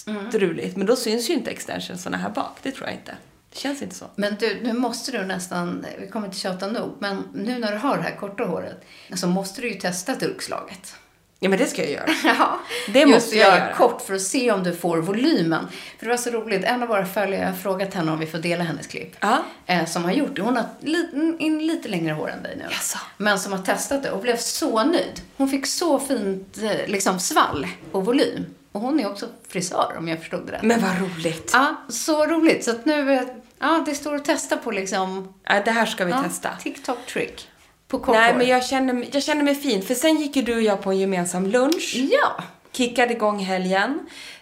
Mm. 0.06 0.28
struligt. 0.28 0.76
Men 0.76 0.86
då 0.86 0.96
syns 0.96 1.30
ju 1.30 1.34
inte 1.34 1.50
extensionsarna 1.50 2.16
här 2.16 2.30
bak. 2.30 2.58
Det 2.62 2.70
tror 2.70 2.86
jag 2.88 2.94
inte. 2.94 3.14
Det 3.52 3.58
känns 3.58 3.82
inte 3.82 3.94
så. 3.94 4.04
Men 4.16 4.36
du, 4.40 4.60
nu 4.62 4.72
måste 4.72 5.12
du 5.12 5.24
nästan, 5.26 5.86
vi 6.00 6.08
kommer 6.08 6.26
inte 6.26 6.38
tjata 6.38 6.66
nog, 6.66 6.96
men 6.98 7.28
nu 7.34 7.58
när 7.58 7.72
du 7.72 7.78
har 7.78 7.96
det 7.96 8.02
här 8.02 8.16
korta 8.16 8.44
håret 8.44 8.84
så 9.14 9.26
måste 9.26 9.60
du 9.60 9.68
ju 9.72 9.80
testa 9.80 10.14
durkslaget. 10.14 10.94
Ja 11.42 11.48
men 11.48 11.58
det 11.58 11.66
ska 11.66 11.82
jag 11.82 11.90
göra. 11.90 12.06
Ja, 12.38 12.58
Det 12.92 13.06
måste 13.06 13.36
jag 13.36 13.48
göra 13.48 13.58
göra. 13.58 13.74
kort 13.74 14.02
för 14.02 14.14
att 14.14 14.22
se 14.22 14.52
om 14.52 14.62
du 14.64 14.76
får 14.76 14.98
volymen. 14.98 15.66
För 15.98 16.06
det 16.06 16.10
var 16.12 16.16
så 16.16 16.30
roligt, 16.30 16.64
en 16.64 16.82
av 16.82 16.88
våra 16.88 17.06
följare, 17.06 17.40
jag 17.42 17.48
har 17.48 17.56
frågat 17.56 17.94
henne 17.94 18.12
om 18.12 18.18
vi 18.18 18.26
får 18.26 18.38
dela 18.38 18.64
hennes 18.64 18.86
klipp. 18.86 19.16
Ja. 19.20 19.38
Eh, 19.66 19.84
som 19.86 20.04
har 20.04 20.12
gjort 20.12 20.36
det. 20.36 20.42
Hon 20.42 20.56
har 20.56 20.64
lite, 20.80 21.16
in 21.38 21.66
lite 21.66 21.88
längre 21.88 22.12
hår 22.14 22.30
än 22.30 22.42
dig 22.42 22.56
nu. 22.56 22.64
Jaså? 22.70 22.98
Men 23.16 23.38
som 23.38 23.52
har 23.52 23.58
testat 23.62 24.02
det 24.02 24.10
och 24.10 24.20
blev 24.22 24.36
så 24.36 24.84
nöjd. 24.84 25.20
Hon 25.36 25.48
fick 25.48 25.66
så 25.66 25.98
fint 25.98 26.58
eh, 26.62 26.86
liksom 26.86 27.20
svall 27.20 27.66
och 27.92 28.04
volym. 28.04 28.46
Och 28.72 28.80
hon 28.80 29.00
är 29.00 29.10
också 29.10 29.26
frisör 29.48 29.94
om 29.98 30.08
jag 30.08 30.18
förstod 30.18 30.46
det 30.46 30.52
rätt. 30.52 30.62
Men 30.62 30.80
vad 30.80 30.98
roligt. 31.00 31.50
Ja, 31.52 31.76
så 31.88 32.26
roligt. 32.26 32.64
Så 32.64 32.70
att 32.70 32.84
nu, 32.84 33.12
eh, 33.12 33.22
ja, 33.58 33.82
det 33.86 33.94
står 33.94 34.14
att 34.14 34.24
testa 34.24 34.56
på 34.56 34.70
liksom 34.70 35.34
Ja, 35.48 35.62
det 35.64 35.70
här 35.70 35.86
ska 35.86 36.04
vi 36.04 36.10
ja, 36.10 36.22
testa. 36.22 36.48
TikTok-trick. 36.62 37.48
På 37.92 37.98
kort 37.98 38.14
Nej, 38.14 38.34
men 38.34 38.46
jag 38.48 38.64
känner, 38.66 38.92
mig- 38.92 39.10
jag 39.12 39.22
känner 39.22 39.42
mig 39.44 39.54
fin. 39.54 39.82
För 39.82 39.94
sen 39.94 40.16
gick 40.20 40.36
ju 40.36 40.42
du 40.42 40.54
och 40.54 40.62
jag 40.62 40.82
på 40.82 40.90
en 40.90 40.98
gemensam 40.98 41.46
lunch. 41.46 41.96
Ja. 42.10 42.44
Kickade 42.72 43.12
igång 43.12 43.38
helgen 43.38 43.98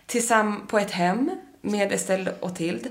tillsammans 0.07 0.69
på 0.71 0.79
ett 0.79 0.91
hem 0.91 1.31
med 1.61 1.93
Estelle 1.93 2.33
och 2.41 2.57
Tild. 2.57 2.89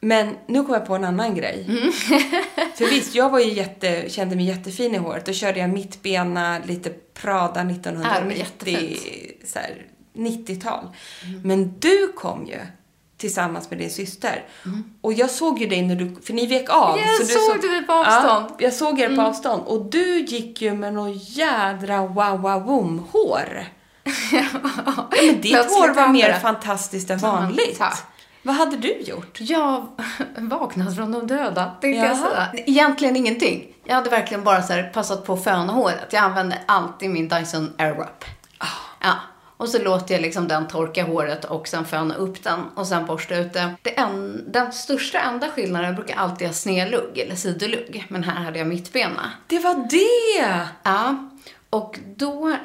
Men 0.00 0.36
nu 0.46 0.64
kom 0.64 0.74
jag 0.74 0.86
på 0.86 0.94
en 0.94 1.04
annan 1.04 1.34
grej. 1.34 1.66
Mm. 1.68 1.92
För 2.76 2.90
visst, 2.90 3.14
jag 3.14 3.30
var 3.30 3.38
ju 3.40 3.52
jätte, 3.52 4.04
kände 4.08 4.36
mig 4.36 4.44
jättefin 4.44 4.94
i 4.94 4.98
håret. 4.98 5.26
Då 5.26 5.32
körde 5.32 5.60
jag 5.60 5.70
mittbena, 5.70 6.58
lite 6.64 6.90
Prada 7.14 7.60
Ja, 7.60 7.64
det 7.64 7.64
var 7.64 7.70
1990, 7.72 8.38
jättefint. 8.38 9.48
så 9.48 9.58
här, 9.58 9.86
90-tal. 10.14 10.86
Mm. 11.24 11.40
Men 11.42 11.78
du 11.78 12.12
kom 12.16 12.46
ju 12.46 12.58
tillsammans 13.20 13.70
med 13.70 13.78
din 13.78 13.90
syster. 13.90 14.44
Och 15.00 15.12
jag 15.12 15.30
såg 15.30 15.58
ju 15.58 15.66
dig 15.66 15.82
när 15.82 15.94
du, 15.96 16.16
för 16.22 16.32
ni 16.32 16.46
vek 16.46 16.70
av. 16.70 16.96
Mm. 16.98 17.08
Jag 17.08 17.20
du 17.20 17.26
såg 17.26 17.70
dig 17.70 17.82
på 17.86 17.92
avstånd. 17.92 18.40
Mm. 18.46 18.52
Ja, 18.58 18.64
jag 18.64 18.72
såg 18.72 19.00
er 19.00 19.16
på 19.16 19.22
avstånd. 19.22 19.62
Och 19.66 19.84
du 19.90 20.20
gick 20.20 20.62
ju 20.62 20.74
med 20.74 20.94
något 20.94 21.28
jädra 21.36 22.06
wow 22.06 22.40
wow 22.40 22.64
boom 22.64 23.04
hår 23.12 23.64
ja, 24.32 24.42
men 25.10 25.40
ditt 25.40 25.52
Plötsligt 25.52 25.78
hår 25.78 25.94
var 25.94 26.08
mer 26.08 26.28
det. 26.28 26.40
fantastiskt 26.40 27.10
än 27.10 27.18
Ja, 27.22 27.32
vanligt. 27.32 27.78
tack. 27.78 27.98
Vad 28.42 28.54
hade 28.54 28.76
du 28.76 28.92
gjort? 29.00 29.38
Jag 29.40 29.86
vaknade 30.38 30.94
från 30.94 31.12
de 31.12 31.26
döda, 31.26 31.64
tänkte 31.80 32.06
jag 32.06 32.16
säga. 32.16 32.48
Egentligen 32.54 33.16
ingenting. 33.16 33.66
Jag 33.84 33.94
hade 33.94 34.10
verkligen 34.10 34.44
bara 34.44 34.62
så 34.62 34.72
här 34.72 34.82
passat 34.82 35.24
på 35.26 35.32
att 35.32 35.44
föna 35.44 35.72
håret. 35.72 36.06
Jag 36.10 36.22
använde 36.22 36.58
alltid 36.66 37.10
min 37.10 37.28
Dyson 37.28 37.72
Airwrap. 37.78 38.24
Ah. 38.58 38.66
Ja. 39.00 39.14
Och 39.60 39.68
så 39.68 39.82
låter 39.82 40.14
jag 40.14 40.22
liksom 40.22 40.48
den 40.48 40.68
torka 40.68 41.04
håret 41.04 41.44
och 41.44 41.68
sen 41.68 41.84
föna 41.84 42.14
upp 42.14 42.44
den 42.44 42.60
och 42.74 42.86
sen 42.86 43.06
borsta 43.06 43.36
ut 43.36 43.52
det. 43.52 43.74
det 43.82 43.98
en, 43.98 44.44
den 44.52 44.72
största 44.72 45.18
enda 45.20 45.48
skillnaden, 45.48 45.94
brukar 45.94 46.16
alltid 46.16 46.46
ha 46.46 46.54
snedlugg 46.54 47.18
eller 47.18 47.34
sidolugg. 47.34 48.06
Men 48.08 48.24
här 48.24 48.44
hade 48.44 48.58
jag 48.58 48.68
mittbena. 48.68 49.30
Det 49.46 49.58
var 49.58 49.74
det! 49.74 50.66
Ja. 50.82 51.28
Och 51.70 51.98
då 52.16 52.56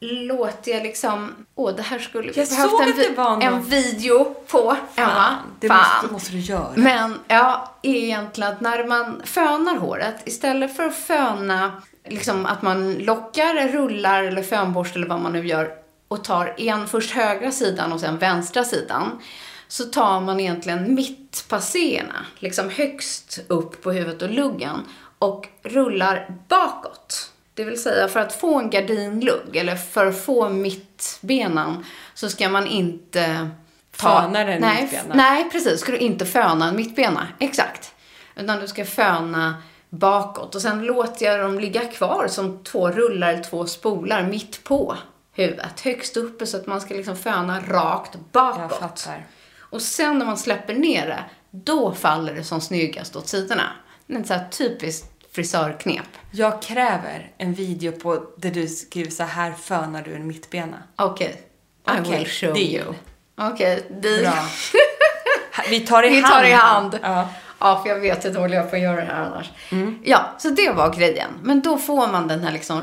låter 0.00 0.72
jag 0.72 0.82
liksom... 0.82 1.32
Åh, 1.54 1.74
det 1.76 1.82
här 1.82 1.98
skulle 1.98 2.32
vi 2.32 2.40
Jag 2.40 2.48
behövt 2.48 2.80
en, 2.80 2.96
vi- 2.96 3.14
någon- 3.22 3.42
en 3.42 3.62
video 3.62 4.24
på, 4.50 4.76
Emma. 4.94 5.34
det 5.60 5.68
Fan. 5.68 5.78
måste, 5.78 6.12
måste 6.12 6.32
du 6.32 6.38
göra. 6.38 6.68
Men 6.74 7.18
ja, 7.28 7.74
egentligen 7.82 8.52
att 8.52 8.60
när 8.60 8.84
man 8.84 9.22
fönar 9.24 9.76
håret, 9.76 10.14
istället 10.28 10.76
för 10.76 10.84
att 10.86 10.94
föna, 10.96 11.82
liksom 12.08 12.46
att 12.46 12.62
man 12.62 12.94
lockar, 12.94 13.68
rullar 13.68 14.22
eller 14.22 14.42
fönborst 14.42 14.96
eller 14.96 15.06
vad 15.06 15.20
man 15.20 15.32
nu 15.32 15.46
gör 15.46 15.81
och 16.12 16.24
tar 16.24 16.54
en 16.60 16.88
först 16.88 17.10
högra 17.10 17.52
sidan 17.52 17.92
och 17.92 18.00
sen 18.00 18.18
vänstra 18.18 18.64
sidan, 18.64 19.20
så 19.68 19.84
tar 19.84 20.20
man 20.20 20.40
egentligen 20.40 20.94
mittpasséerna, 20.94 22.26
liksom 22.38 22.70
högst 22.70 23.40
upp 23.48 23.82
på 23.82 23.92
huvudet 23.92 24.22
och 24.22 24.30
luggen 24.30 24.76
och 25.18 25.48
rullar 25.62 26.36
bakåt. 26.48 27.30
Det 27.54 27.64
vill 27.64 27.82
säga 27.82 28.08
för 28.08 28.20
att 28.20 28.32
få 28.32 28.58
en 28.58 28.70
gardinlugg 28.70 29.56
eller 29.56 29.76
för 29.76 30.06
att 30.06 30.24
få 30.24 30.48
mittbenan 30.48 31.84
så 32.14 32.28
ska 32.28 32.48
man 32.48 32.66
inte 32.66 33.50
Föna 33.92 34.44
den 34.44 34.60
nej, 34.60 34.82
mittbena. 34.82 35.14
Nej, 35.14 35.50
precis. 35.50 35.80
Ska 35.80 35.92
du 35.92 35.98
inte 35.98 36.26
föna 36.26 36.68
en 36.68 36.76
mittbena. 36.76 37.28
Exakt. 37.38 37.94
Utan 38.36 38.60
du 38.60 38.68
ska 38.68 38.84
föna 38.84 39.54
bakåt. 39.90 40.54
Och 40.54 40.62
sen 40.62 40.84
låter 40.84 41.26
jag 41.26 41.40
dem 41.40 41.60
ligga 41.60 41.84
kvar 41.84 42.26
som 42.28 42.64
två 42.64 42.90
rullar 42.90 43.32
eller 43.32 43.42
två 43.42 43.66
spolar 43.66 44.22
mitt 44.22 44.64
på 44.64 44.96
huvudet. 45.32 45.80
Högst 45.80 46.16
uppe 46.16 46.46
så 46.46 46.56
att 46.56 46.66
man 46.66 46.80
ska 46.80 46.94
liksom 46.94 47.16
föna 47.16 47.60
rakt 47.60 48.10
Jag 48.14 48.22
bakåt. 48.32 48.78
fattar. 48.78 49.26
Och 49.60 49.82
sen 49.82 50.18
när 50.18 50.26
man 50.26 50.38
släpper 50.38 50.74
ner 50.74 51.06
det, 51.06 51.24
då 51.50 51.94
faller 51.94 52.34
det 52.34 52.44
som 52.44 52.60
snyggast 52.60 53.16
åt 53.16 53.28
sidorna. 53.28 53.72
Det 54.06 54.14
är 54.14 54.20
ett 54.20 54.26
så 54.26 54.34
här 54.34 54.48
typiskt 54.48 55.06
frisörknep. 55.34 56.06
Jag 56.30 56.62
kräver 56.62 57.30
en 57.38 57.54
video 57.54 57.92
på 57.92 58.26
där 58.36 58.50
du 58.50 58.68
skriver 58.68 59.10
så 59.10 59.22
här 59.22 59.52
fönar 59.52 60.02
du 60.02 60.14
en 60.14 60.26
mittbena. 60.26 60.82
Okej. 60.96 61.42
I 61.86 61.90
Okej, 62.00 62.18
will 62.18 62.28
show 62.28 62.54
deal. 62.54 62.66
you. 62.66 62.94
Okej, 63.36 63.86
deal. 64.02 64.22
Bra. 64.22 64.32
Vi 65.70 65.80
tar 65.80 66.02
i 66.02 66.08
Vi 66.08 66.20
hand. 66.20 66.32
tar 66.34 66.44
i 66.44 66.52
hand. 66.52 66.98
Ja. 67.02 67.28
Ja, 67.58 67.80
för 67.82 67.88
jag 67.90 68.00
vet 68.00 68.24
hur 68.24 68.30
dålig 68.30 68.56
jag 68.58 68.66
att 68.66 68.80
göra 68.80 68.96
det 68.96 69.02
här 69.06 69.24
annars. 69.24 69.50
Mm. 69.72 69.98
Ja, 70.04 70.34
så 70.38 70.48
det 70.50 70.70
var 70.70 70.94
grejen. 70.94 71.30
Men 71.42 71.60
då 71.62 71.78
får 71.78 72.06
man 72.06 72.28
den 72.28 72.40
här 72.44 72.52
liksom 72.52 72.82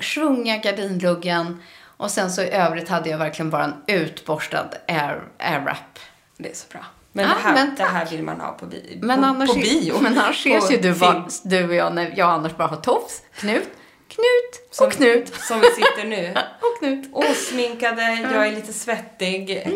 svunga 0.00 0.56
gardinluggen. 0.56 1.62
Och 1.98 2.10
sen 2.10 2.30
så 2.30 2.42
i 2.42 2.50
övrigt 2.50 2.88
hade 2.88 3.10
jag 3.10 3.18
verkligen 3.18 3.50
bara 3.50 3.64
en 3.64 3.74
utborstad 3.86 4.68
air, 4.88 5.22
airwrap. 5.38 5.98
Det 6.36 6.50
är 6.50 6.54
så 6.54 6.66
bra. 6.72 6.80
Men, 7.12 7.24
Ja, 7.28 7.34
det, 7.34 7.40
här, 7.42 7.54
men 7.54 7.74
det 7.76 7.84
här 7.84 8.06
vill 8.06 8.22
man 8.22 8.40
ha 8.40 8.52
på, 8.52 8.66
bi- 8.66 8.98
Men 9.02 9.20
på, 9.20 9.26
annars, 9.26 9.48
på 9.50 9.54
bio. 9.54 9.94
Men 10.02 10.18
annars 10.18 10.46
ses 10.46 10.70
ju 10.70 10.76
du, 10.76 10.94
bara, 10.94 11.28
du 11.44 11.68
och 11.68 11.74
jag 11.74 11.94
när 11.94 12.12
jag 12.16 12.30
Anders 12.30 12.56
bara 12.56 12.68
har 12.68 12.76
tofs, 12.76 13.22
knut, 13.34 13.68
knut 14.08 14.68
Som- 14.70 14.86
och 14.86 14.92
knut 14.92 15.34
Som 15.34 15.60
vi 15.60 15.66
sitter 15.66 16.04
nu. 16.08 16.34
och 16.60 16.78
knut. 16.78 17.08
Osminkade, 17.12 18.02
jag 18.32 18.46
är 18.46 18.52
lite 18.52 18.72
svettig, 18.72 19.68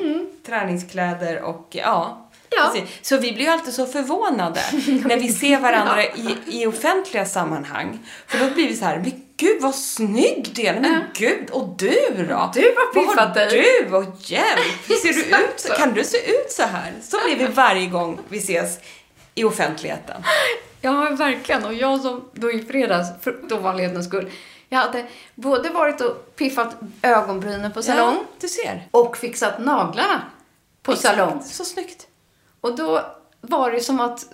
träningskläder 0.47 1.43
och 1.43 1.67
ja. 1.71 2.22
Ja. 2.57 2.71
precis. 2.75 2.89
Så 3.03 3.17
vi 3.17 3.33
blir 3.33 3.45
ju 3.45 3.51
alltid 3.51 3.75
så 3.75 3.87
förvånade 3.87 4.61
när 5.05 5.17
vi 5.17 5.29
ser 5.33 5.59
varandra 5.61 6.05
i, 6.05 6.37
i 6.47 6.67
offentliga 6.67 7.25
sammanhang. 7.27 7.99
För 8.27 8.39
då 8.39 8.51
blir 8.55 8.69
vi 8.69 8.77
så 8.77 8.85
här, 8.85 8.99
men 8.99 9.13
gud 9.37 9.63
vad 9.63 9.75
snygg 9.75 10.51
du 10.55 10.63
är! 10.63 10.81
Men 10.81 11.03
gud, 11.15 11.51
och 11.51 11.69
du 11.79 12.27
då? 12.29 12.51
Du 12.55 12.75
Vad 12.75 13.05
piffat 13.05 13.35
dig. 13.35 13.49
du? 13.89 13.97
Och 13.97 14.05
hjälp! 14.19 14.87
Ser 15.03 15.13
du 15.13 15.21
Exakt 15.21 15.65
ut? 15.71 15.77
Kan 15.77 15.95
du 15.95 16.05
se 16.05 16.17
ut 16.31 16.51
så 16.51 16.63
här? 16.63 16.93
Så 17.03 17.17
blir 17.25 17.37
vi 17.37 17.47
varje 17.47 17.87
gång 17.87 18.19
vi 18.29 18.39
ses 18.39 18.79
i 19.35 19.45
offentligheten. 19.45 20.23
Ja, 20.81 21.09
verkligen. 21.11 21.65
Och 21.65 21.75
jag 21.75 22.01
som 22.01 22.29
då 22.33 22.53
i 22.53 22.63
fredags, 22.65 23.09
för 23.23 23.53
ovanlighetens 23.53 24.07
skull, 24.07 24.31
jag 24.69 24.79
hade 24.79 25.07
både 25.35 25.69
varit 25.71 26.01
och 26.01 26.37
piffat 26.37 26.77
ögonbrynen 27.03 27.73
på 27.73 27.83
salong 27.83 28.15
Ja, 28.15 28.25
du 28.41 28.49
ser. 28.49 28.89
och 28.91 29.17
fixat 29.17 29.59
naglarna 29.59 30.23
på 30.83 30.97
salong. 30.97 31.43
Så 31.43 31.65
snyggt. 31.65 32.07
Och 32.63 32.77
då 32.77 33.07
var 33.41 33.71
det 33.71 33.81
som 33.81 34.01
att, 34.01 34.27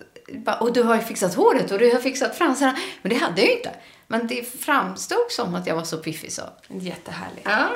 och 0.60 0.72
du 0.72 0.82
har 0.82 0.94
ju 0.94 1.02
fixat 1.02 1.34
håret 1.34 1.70
och 1.70 1.78
du 1.78 1.92
har 1.92 2.00
fixat 2.00 2.36
fransarna. 2.36 2.76
Men 3.02 3.10
det 3.10 3.16
hade 3.16 3.40
jag 3.40 3.50
ju 3.50 3.56
inte. 3.56 3.70
Men 4.06 4.26
det 4.26 4.60
framstod 4.60 5.30
som 5.30 5.54
att 5.54 5.66
jag 5.66 5.74
var 5.74 5.84
så 5.84 5.98
piffig 5.98 6.32
så. 6.32 6.42
Jättehärligt. 6.68 7.42
Ja. 7.44 7.68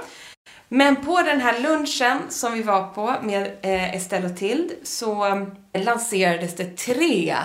Men 0.69 0.97
på 0.97 1.23
den 1.23 1.41
här 1.41 1.61
lunchen 1.61 2.19
som 2.29 2.53
vi 2.53 2.63
var 2.63 2.89
på 2.89 3.17
med 3.23 3.43
eh, 3.63 3.95
Estelle 3.95 4.27
och 4.27 4.37
Tild 4.37 4.73
så 4.83 5.27
eh, 5.73 5.85
lanserades 5.85 6.57
det 6.57 6.77
tre 6.77 7.37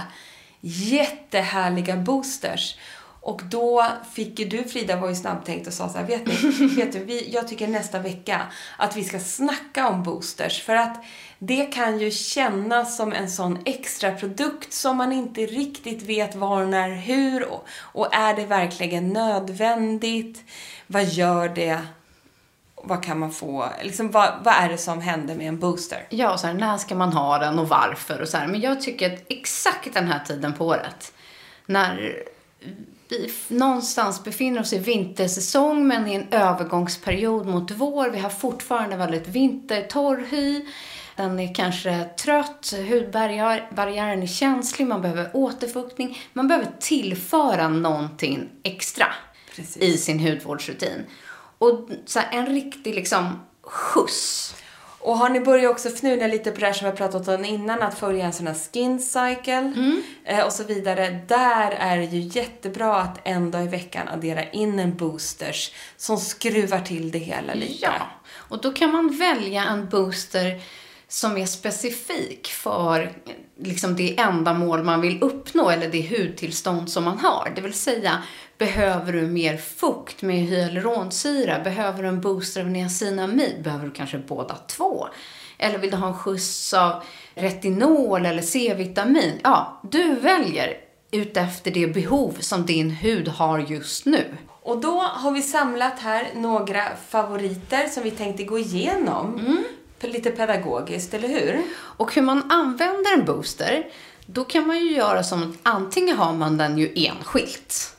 jättehärliga 0.62 1.96
boosters. 1.96 2.78
Och 3.28 3.42
då 3.44 3.86
fick 4.14 4.52
du, 4.52 4.64
Frida, 4.64 4.96
var 4.96 5.10
ju 5.10 5.16
snabbtänkt 5.16 5.68
och 5.68 5.74
sa 5.74 5.90
så 5.90 5.98
här, 5.98 6.06
vet 6.06 6.28
ni, 6.28 6.68
vet 6.76 6.94
du, 6.94 7.04
vi, 7.04 7.30
jag 7.34 7.48
tycker 7.48 7.68
nästa 7.68 8.00
vecka 8.00 8.42
att 8.78 8.96
vi 8.96 9.04
ska 9.04 9.20
snacka 9.20 9.88
om 9.88 10.04
boosters. 10.04 10.62
För 10.62 10.76
att 10.76 11.04
det 11.40 11.66
kan 11.66 12.00
ju 12.00 12.12
kännas 12.12 12.98
som 12.98 13.14
en 13.14 13.30
sån 13.30 13.60
extra 13.66 14.12
produkt 14.12 14.74
som 14.74 14.98
man 14.98 15.12
inte 15.12 15.42
riktigt 15.42 16.02
vet 16.02 16.36
var, 16.36 16.66
när, 16.66 16.90
hur 16.90 17.52
och, 17.52 17.68
och 17.80 18.16
är 18.16 18.36
det 18.36 18.46
verkligen 18.46 19.10
nödvändigt? 19.10 20.44
Vad 20.88 21.06
gör 21.06 21.50
det? 21.50 21.82
vad 22.84 23.04
kan 23.04 23.20
man 23.20 23.32
få, 23.32 23.70
liksom 23.82 24.12
vad, 24.12 24.34
vad 24.44 24.54
är 24.54 24.70
det 24.70 24.78
som 24.78 25.02
händer 25.02 25.36
med 25.36 25.48
en 25.48 25.60
booster? 25.60 26.08
Ja, 26.10 26.34
och 26.34 26.40
så 26.40 26.48
här, 26.48 26.54
när 26.54 26.78
ska 26.78 26.96
man 26.96 27.14
ha 27.14 27.38
den 27.38 27.60
och 27.60 27.70
varför 27.70 28.22
och 28.22 28.28
så 28.28 28.38
här. 28.38 28.48
Men 28.48 28.62
jag 28.62 28.82
tycker 28.82 29.14
att 29.14 29.20
exakt 29.30 29.94
den 29.94 30.08
här 30.08 30.20
tiden 30.20 30.54
på 30.54 30.66
året, 30.66 31.14
när 31.66 32.24
vi 33.10 33.32
någonstans 33.48 34.24
befinner 34.24 34.62
oss 34.62 34.74
i 34.74 34.78
vintersäsong 34.78 35.88
men 35.88 36.08
i 36.08 36.16
en 36.16 36.28
övergångsperiod 36.32 37.46
mot 37.46 37.72
vår. 37.72 38.10
Vi 38.10 38.20
har 38.20 38.30
fortfarande 38.30 38.98
väldigt 38.98 39.28
vintertorr 39.28 40.26
hy. 40.30 40.66
Den 41.16 41.40
är 41.40 41.56
kanske 41.56 42.04
trött, 42.04 42.74
hudbarriären 42.90 44.24
är 44.24 44.28
känslig, 44.28 44.88
man 44.88 45.02
behöver 45.02 45.30
återfuktning. 45.34 46.20
Man 46.34 46.48
behöver 46.48 46.72
tillföra 46.80 47.70
någonting 47.70 48.50
extra 48.64 49.06
Precis. 49.56 49.78
i 49.78 49.98
sin 49.98 50.20
hudvårdsrutin. 50.20 51.06
Och 51.58 51.90
så 52.06 52.20
här, 52.20 52.40
en 52.40 52.46
riktig 52.46 52.96
liksom 52.96 53.40
skjuts. 53.62 54.56
Och 55.00 55.18
har 55.18 55.30
ni 55.30 55.40
börjat 55.40 55.72
också 55.72 55.90
fnuna 55.90 56.28
lite 56.28 56.52
på 56.52 56.60
det 56.60 56.66
här 56.66 56.74
som 56.74 56.92
vi 56.92 56.98
pratat 56.98 57.28
om 57.28 57.46
innan, 57.46 57.82
att 57.82 58.00
följa 58.00 58.26
en 58.26 58.34
sån 58.34 58.48
här 58.48 58.56
skin 58.72 59.00
cycle 59.00 59.74
eh, 60.26 60.46
och 60.46 60.52
så 60.52 60.64
vidare. 60.64 61.20
Där 61.28 61.72
är 61.72 61.98
det 61.98 62.06
ju 62.06 62.40
jättebra 62.40 62.96
att 62.96 63.20
en 63.24 63.52
dag 63.52 63.64
i 63.64 63.68
veckan 63.68 64.08
addera 64.08 64.50
in 64.50 64.80
en 64.80 64.96
boosters 64.96 65.72
som 65.98 66.18
skruvar 66.18 66.80
till 66.80 67.12
det 67.12 67.20
hela 67.20 67.54
lite. 67.54 67.86
Ja, 67.86 68.08
och 68.34 68.62
då 68.62 68.72
kan 68.72 68.92
man 68.92 69.18
välja 69.18 69.64
en 69.64 69.90
booster 69.90 70.62
som 71.08 71.38
är 71.38 71.46
specifik 71.46 72.48
för 72.48 73.12
liksom 73.60 73.96
det 73.96 74.20
ändamål 74.20 74.84
man 74.84 75.02
vill 75.02 75.22
uppnå 75.22 75.70
eller 75.70 75.90
det 75.90 76.18
hudtillstånd 76.18 76.90
som 76.90 77.04
man 77.04 77.18
har. 77.18 77.52
Det 77.56 77.62
vill 77.62 77.74
säga, 77.74 78.24
behöver 78.58 79.14
du 79.14 79.22
mer 79.22 79.58
fukt 79.58 80.22
med 80.22 80.36
hyaluronsyra? 80.36 81.60
Behöver 81.64 82.04
du 82.04 82.10
en 82.10 82.22
booster 82.22 82.62
av 82.62 82.68
niacinamid? 82.68 83.64
Behöver 83.64 83.86
du 83.86 83.92
kanske 83.92 84.18
båda 84.18 84.56
två? 84.56 85.08
Eller 85.58 85.78
vill 85.78 85.92
du 85.92 85.98
ha 85.98 86.08
en 86.08 86.18
skjuts 86.18 86.74
av 86.74 87.04
retinol 87.36 88.26
eller 88.26 88.42
C-vitamin? 88.42 89.40
Ja, 89.44 89.82
du 89.92 90.16
väljer 90.16 90.78
utefter 91.12 91.72
det 91.72 91.88
behov 91.88 92.38
som 92.40 92.66
din 92.66 92.90
hud 92.90 93.28
har 93.28 93.60
just 93.60 94.06
nu. 94.06 94.38
Och 94.62 94.82
då 94.82 95.00
har 95.00 95.32
vi 95.32 95.42
samlat 95.42 96.00
här 96.00 96.28
några 96.36 96.84
favoriter 97.10 97.88
som 97.88 98.04
vi 98.04 98.12
tänkte 98.12 98.44
gå 98.44 98.60
igenom. 98.60 99.40
Mm. 99.40 99.64
Lite 100.02 100.32
pedagogiskt, 100.32 101.14
eller 101.14 101.28
hur? 101.28 101.64
Och 101.74 102.16
hur 102.16 102.22
man 102.22 102.52
använder 102.52 103.14
en 103.14 103.26
booster, 103.26 103.88
då 104.26 104.44
kan 104.44 104.68
man 104.68 104.80
ju 104.80 104.92
göra 104.92 105.24
som 105.24 105.44
att 105.44 105.58
antingen 105.64 106.18
har 106.18 106.34
man 106.34 106.58
den 106.58 106.78
ju 106.78 106.94
enskilt. 106.96 107.96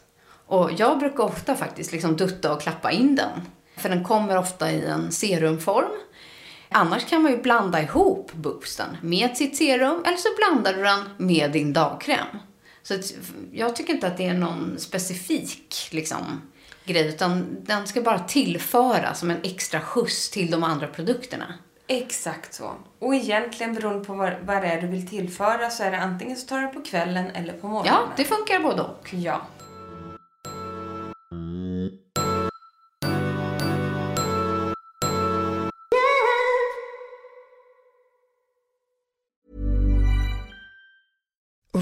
Och 0.47 0.71
jag 0.77 0.99
brukar 0.99 1.25
ofta 1.25 1.55
faktiskt 1.55 1.93
liksom 1.93 2.17
dutta 2.17 2.53
och 2.53 2.61
klappa 2.61 2.91
in 2.91 3.15
den. 3.15 3.31
För 3.77 3.89
den 3.89 4.05
kommer 4.05 4.39
ofta 4.39 4.73
i 4.73 4.85
en 4.85 5.13
serumform. 5.13 5.91
Annars 6.69 7.05
kan 7.05 7.23
man 7.23 7.33
ju 7.33 7.43
blanda 7.43 7.83
ihop 7.83 8.33
boosten 8.33 8.97
med 9.03 9.37
sitt 9.37 9.57
serum 9.57 10.03
eller 10.07 10.17
så 10.17 10.29
blandar 10.37 10.75
du 10.75 10.83
den 10.83 11.05
med 11.17 11.53
din 11.53 11.73
dagkräm. 11.73 12.27
Så 12.83 12.95
jag 13.53 13.77
tycker 13.77 13.95
inte 13.95 14.07
att 14.07 14.17
det 14.17 14.27
är 14.27 14.35
någon 14.35 14.79
specifik 14.79 15.89
liksom, 15.91 16.43
grej 16.85 17.09
utan 17.09 17.57
den 17.63 17.87
ska 17.87 18.01
bara 18.01 18.19
tillföra 18.19 19.15
som 19.15 19.31
en 19.31 19.41
extra 19.43 19.81
skjuts 19.81 20.31
till 20.31 20.51
de 20.51 20.65
andra 20.65 20.87
produkterna. 20.87 21.55
Exakt 21.91 22.55
så. 22.55 22.71
Och 22.99 23.15
egentligen 23.15 23.75
beroende 23.75 24.05
på 24.05 24.15
vad, 24.15 24.33
vad 24.47 24.63
det 24.63 24.69
är 24.69 24.81
du 24.81 24.87
vill 24.87 25.07
tillföra 25.07 25.71
så 25.71 25.83
är 25.83 25.91
det 25.91 25.99
antingen 25.99 26.37
så 26.37 26.47
tar 26.47 26.61
du 26.61 26.67
det 26.67 26.73
på 26.73 26.83
kvällen 26.83 27.31
eller 27.31 27.53
på 27.53 27.69
morgonen. 27.69 27.93
Ja, 27.93 28.09
det 28.17 28.25
funkar 28.25 28.61
både 28.61 28.83
och. 28.83 29.15
Ja. 29.15 29.41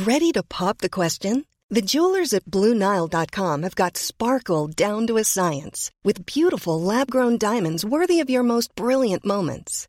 Ready 0.07 0.33
to 0.33 0.43
pop 0.45 0.79
the 0.79 0.89
question? 0.89 1.45
The 1.69 1.81
jewelers 1.81 2.33
at 2.33 2.45
BlueNile.com 2.45 3.63
have 3.65 3.75
got 3.75 3.97
sparkle 3.97 4.69
down 4.69 5.09
to 5.09 5.17
a 5.17 5.25
science 5.25 5.91
with 6.05 6.25
beautiful 6.25 6.81
lab 6.81 7.11
grown 7.11 7.39
diamonds 7.39 7.85
worthy 7.85 8.21
of 8.21 8.31
your 8.31 8.45
most 8.45 8.73
brilliant 8.77 9.25
moments. 9.25 9.89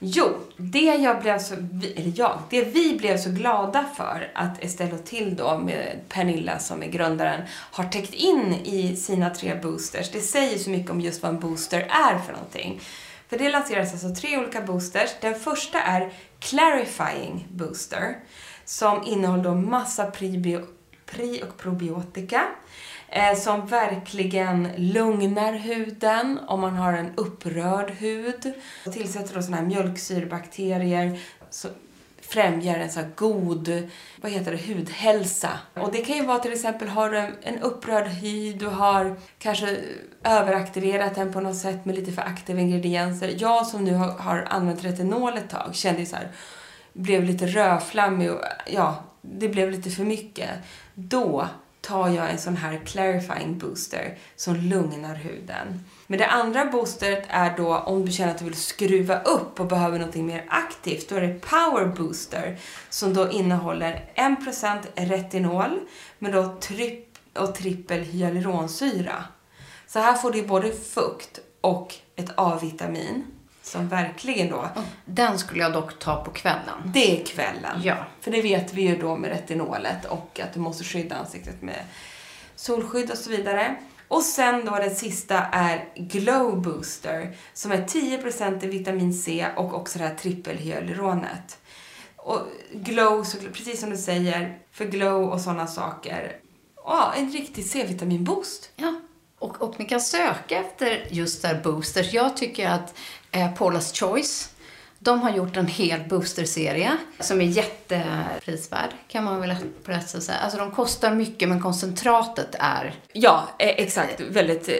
Jo, 0.00 0.36
det 0.56 0.78
jag 0.78 1.20
blev 1.20 1.38
så, 1.38 1.54
eller 1.96 2.12
jag, 2.14 2.38
det 2.50 2.62
vi 2.62 2.98
blev 2.98 3.18
så 3.18 3.30
glada 3.30 3.84
för 3.96 4.30
att 4.34 4.64
Estelle 4.64 4.98
Till 4.98 5.36
då 5.36 5.58
med 5.58 6.00
Pernilla 6.08 6.58
som 6.58 6.82
är 6.82 6.86
grundaren 6.86 7.42
har 7.50 7.84
täckt 7.84 8.14
in 8.14 8.54
i 8.54 8.96
sina 8.96 9.30
tre 9.30 9.54
boosters. 9.62 10.10
Det 10.10 10.20
säger 10.20 10.58
så 10.58 10.70
mycket 10.70 10.90
om 10.90 11.00
just 11.00 11.22
vad 11.22 11.34
en 11.34 11.40
booster 11.40 11.80
är 11.80 12.18
för 12.18 12.32
någonting. 12.32 12.80
För 13.28 13.38
det 13.38 13.50
lanseras 13.50 13.92
alltså 13.92 14.22
tre 14.22 14.38
olika 14.38 14.60
boosters. 14.60 15.10
Den 15.20 15.34
första 15.34 15.80
är 15.80 16.12
Clarifying 16.38 17.46
Booster 17.50 18.16
som 18.64 19.06
innehåller 19.06 19.44
då 19.44 19.54
massa 19.54 20.10
prebiotika 20.10 20.77
pri 21.10 21.42
och 21.42 21.58
probiotika 21.58 22.46
eh, 23.08 23.34
som 23.36 23.66
verkligen 23.66 24.68
lugnar 24.76 25.52
huden 25.52 26.38
om 26.46 26.60
man 26.60 26.74
har 26.74 26.92
en 26.92 27.12
upprörd 27.16 27.90
hud. 27.90 28.52
Och 28.86 28.92
tillsätter 28.92 29.34
då 29.34 29.42
såna 29.42 29.56
här 29.56 29.64
mjölksyrebakterier 29.64 31.20
som 31.50 31.70
främjar 32.28 32.78
en 32.78 32.90
så 32.90 33.00
här 33.00 33.10
god, 33.16 33.88
vad 34.20 34.32
heter 34.32 34.52
det, 34.52 34.74
hudhälsa. 34.74 35.50
Och 35.74 35.92
det 35.92 35.98
kan 35.98 36.16
ju 36.16 36.26
vara 36.26 36.38
till 36.38 36.52
exempel, 36.52 36.88
har 36.88 37.10
du 37.10 37.18
en 37.42 37.58
upprörd 37.62 38.06
hy, 38.06 38.52
du 38.52 38.66
har 38.66 39.16
kanske 39.38 39.78
överaktiverat 40.24 41.14
den 41.14 41.32
på 41.32 41.40
något 41.40 41.56
sätt 41.56 41.84
med 41.84 41.94
lite 41.94 42.12
för 42.12 42.22
aktiva 42.22 42.60
ingredienser. 42.60 43.34
Jag 43.38 43.66
som 43.66 43.84
nu 43.84 43.94
har, 43.94 44.08
har 44.08 44.46
använt 44.50 44.84
retinol 44.84 45.36
ett 45.36 45.50
tag 45.50 45.74
kände 45.74 46.00
ju 46.00 46.06
så 46.06 46.16
här, 46.16 46.28
blev 46.92 47.24
lite 47.24 47.46
rödflammig 47.46 48.32
och 48.32 48.40
ja, 48.66 49.04
det 49.20 49.48
blev 49.48 49.70
lite 49.70 49.90
för 49.90 50.04
mycket. 50.04 50.50
Då 50.94 51.48
tar 51.80 52.08
jag 52.08 52.30
en 52.30 52.38
sån 52.38 52.56
här 52.56 52.80
clarifying 52.86 53.58
booster 53.58 54.18
som 54.36 54.56
lugnar 54.56 55.14
huden. 55.14 55.84
Men 56.06 56.18
det 56.18 56.26
andra 56.26 56.64
boosteret 56.64 57.24
är 57.28 57.56
då 57.56 57.76
om 57.76 58.06
du 58.06 58.12
känner 58.12 58.32
att 58.32 58.38
du 58.38 58.44
vill 58.44 58.54
skruva 58.54 59.20
upp 59.20 59.60
och 59.60 59.66
behöver 59.66 59.98
något 59.98 60.14
mer 60.14 60.44
aktivt. 60.48 61.08
Då 61.08 61.16
är 61.16 61.20
det 61.20 61.40
Power 61.40 61.86
Booster 61.86 62.58
som 62.90 63.14
då 63.14 63.30
innehåller 63.30 64.10
1% 64.14 64.78
retinol 64.94 65.80
men 66.18 66.32
då 66.32 66.56
tripp 66.60 67.18
och 67.34 67.54
trippel 67.54 68.00
hyaluronsyra. 68.00 69.24
Så 69.86 69.98
här 69.98 70.14
får 70.14 70.30
du 70.30 70.42
både 70.42 70.72
fukt 70.72 71.40
och 71.60 71.94
ett 72.16 72.30
A-vitamin 72.36 73.24
som 73.68 73.88
verkligen 73.88 74.50
då... 74.50 74.68
Den 75.04 75.38
skulle 75.38 75.62
jag 75.62 75.72
dock 75.72 75.98
ta 75.98 76.24
på 76.24 76.30
kvällen. 76.30 76.92
Det 76.94 77.20
är 77.20 77.24
kvällen. 77.24 77.80
Ja. 77.82 77.96
För 78.20 78.30
det 78.30 78.42
vet 78.42 78.74
vi 78.74 78.82
ju 78.82 78.96
då 78.96 79.16
med 79.16 79.30
retinolet 79.30 80.04
och 80.04 80.40
att 80.42 80.54
du 80.54 80.60
måste 80.60 80.84
skydda 80.84 81.16
ansiktet 81.16 81.62
med 81.62 81.84
solskydd 82.56 83.10
och 83.10 83.18
så 83.18 83.30
vidare. 83.30 83.76
Och 84.08 84.22
sen 84.22 84.64
då 84.64 84.76
det 84.76 84.90
sista 84.90 85.38
är 85.38 85.84
Glow 85.94 86.62
Booster 86.62 87.36
som 87.54 87.72
är 87.72 87.82
10% 87.82 88.64
i 88.64 88.66
vitamin 88.66 89.14
C 89.14 89.46
och 89.56 89.74
också 89.74 89.98
det 89.98 90.04
här 90.04 90.14
trippelhyaluronet. 90.14 91.58
Och 92.16 92.40
glow, 92.72 93.24
precis 93.52 93.80
som 93.80 93.90
du 93.90 93.96
säger, 93.96 94.58
för 94.72 94.84
glow 94.84 95.30
och 95.30 95.40
sådana 95.40 95.66
saker. 95.66 96.36
Ja, 96.76 97.14
en 97.16 97.30
riktig 97.30 97.64
C-vitaminboost. 97.64 98.70
Ja, 98.76 99.00
och, 99.38 99.62
och 99.62 99.80
ni 99.80 99.84
kan 99.84 100.00
söka 100.00 100.58
efter 100.58 101.06
just 101.10 101.42
där 101.42 101.60
boosters. 101.62 102.12
Jag 102.12 102.36
tycker 102.36 102.68
att 102.68 102.94
eh, 103.32 103.54
Paula's 103.54 103.94
Choice, 103.94 104.48
de 105.00 105.20
har 105.20 105.30
gjort 105.30 105.56
en 105.56 105.66
hel 105.66 106.00
boosterserie 106.08 106.92
som 107.20 107.40
är 107.40 107.44
jätteprisvärd, 107.44 108.90
kan 109.08 109.24
man 109.24 109.40
väl 109.40 109.54
på 109.84 109.90
rätt 109.90 110.08
sätt 110.08 110.22
säga. 110.22 110.38
Alltså 110.38 110.58
de 110.58 110.70
kostar 110.70 111.14
mycket, 111.14 111.48
men 111.48 111.62
koncentratet 111.62 112.56
är 112.58 112.94
Ja, 113.12 113.48
eh, 113.58 113.68
exakt. 113.68 114.20
Väldigt 114.20 114.68
eh, 114.68 114.74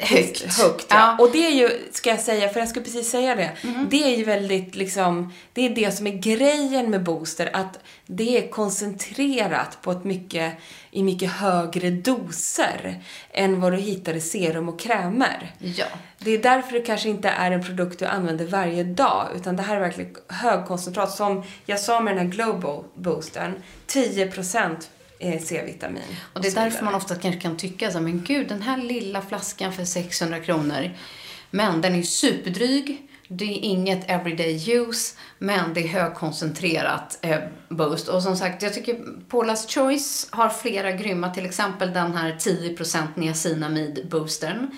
Högt. 0.00 0.58
högt 0.58 0.86
ja. 0.88 0.96
Ja. 1.18 1.24
Och 1.24 1.30
det 1.32 1.46
är 1.46 1.50
ju, 1.50 1.70
ska 1.92 2.10
jag 2.10 2.20
säga, 2.20 2.48
för 2.48 2.60
jag 2.60 2.68
skulle 2.68 2.84
precis 2.84 3.10
säga 3.10 3.34
det. 3.34 3.50
Det 3.90 4.02
är 4.04 4.16
ju 4.16 4.24
väldigt 4.24 4.74
liksom, 4.74 5.32
det 5.52 5.66
är 5.66 5.70
det 5.70 5.92
som 5.92 6.06
är 6.06 6.12
grejen 6.12 6.90
med 6.90 7.02
booster, 7.04 7.50
att 7.52 7.78
det 8.06 8.38
är 8.38 8.50
koncentrerat 8.50 9.78
på 9.82 9.92
ett 9.92 10.04
mycket, 10.04 10.52
i 10.90 11.02
mycket 11.02 11.30
högre 11.30 11.90
doser 11.90 13.02
än 13.32 13.60
vad 13.60 13.72
du 13.72 13.78
hittar 13.78 14.14
i 14.14 14.20
serum 14.20 14.68
och 14.68 14.80
krämer. 14.80 15.54
Ja. 15.58 15.86
Det 16.18 16.30
är 16.30 16.42
därför 16.42 16.72
det 16.72 16.80
kanske 16.80 17.08
inte 17.08 17.28
är 17.28 17.50
en 17.50 17.64
produkt 17.64 17.98
du 17.98 18.06
använder 18.06 18.46
varje 18.46 18.84
dag, 18.84 19.28
utan 19.36 19.56
det 19.56 19.62
här 19.62 19.76
är 19.76 19.80
verkligen 19.80 20.16
högkoncentrat. 20.28 21.10
Som 21.10 21.42
jag 21.66 21.80
sa 21.80 22.00
med 22.00 22.16
den 22.16 22.26
här 22.26 22.32
Global 22.32 22.84
Boostern, 22.94 23.54
10% 23.86 24.76
eh, 25.18 25.40
C-vitamin. 25.40 26.02
Och 26.32 26.42
det 26.42 26.48
är 26.48 26.50
så 26.50 26.60
därför 26.60 26.84
man 26.84 26.94
ofta 26.94 27.14
kanske 27.14 27.40
kan 27.40 27.56
tycka 27.56 27.90
så 27.90 27.98
här, 27.98 28.04
men 28.04 28.24
gud, 28.24 28.48
den 28.48 28.62
här 28.62 28.78
lilla 28.78 29.22
flaskan 29.22 29.72
för 29.72 29.84
600 29.84 30.40
kronor. 30.40 30.90
Men 31.50 31.80
den 31.80 31.94
är 31.94 32.02
superdryg. 32.02 33.07
Det 33.28 33.44
är 33.44 33.58
inget 33.58 34.10
everyday 34.10 34.70
use, 34.76 35.16
men 35.38 35.74
det 35.74 35.80
är 35.80 35.88
högkoncentrerat 35.88 37.18
eh, 37.22 37.38
boost. 37.68 38.08
Och 38.08 38.22
som 38.22 38.36
sagt, 38.36 38.62
jag 38.62 38.74
tycker 38.74 38.94
Paula's 39.30 39.74
Choice 39.74 40.28
har 40.30 40.48
flera 40.48 40.92
grymma, 40.92 41.30
till 41.30 41.46
exempel 41.46 41.92
den 41.92 42.16
här 42.16 42.32
10% 42.32 43.06
niacinamid-boostern. 43.14 44.70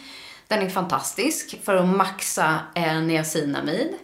Den 0.48 0.62
är 0.62 0.68
fantastisk 0.68 1.60
för 1.62 1.76
att 1.76 1.88
maxa 1.88 2.60
eh, 2.74 3.00
niacinamid. 3.00 3.94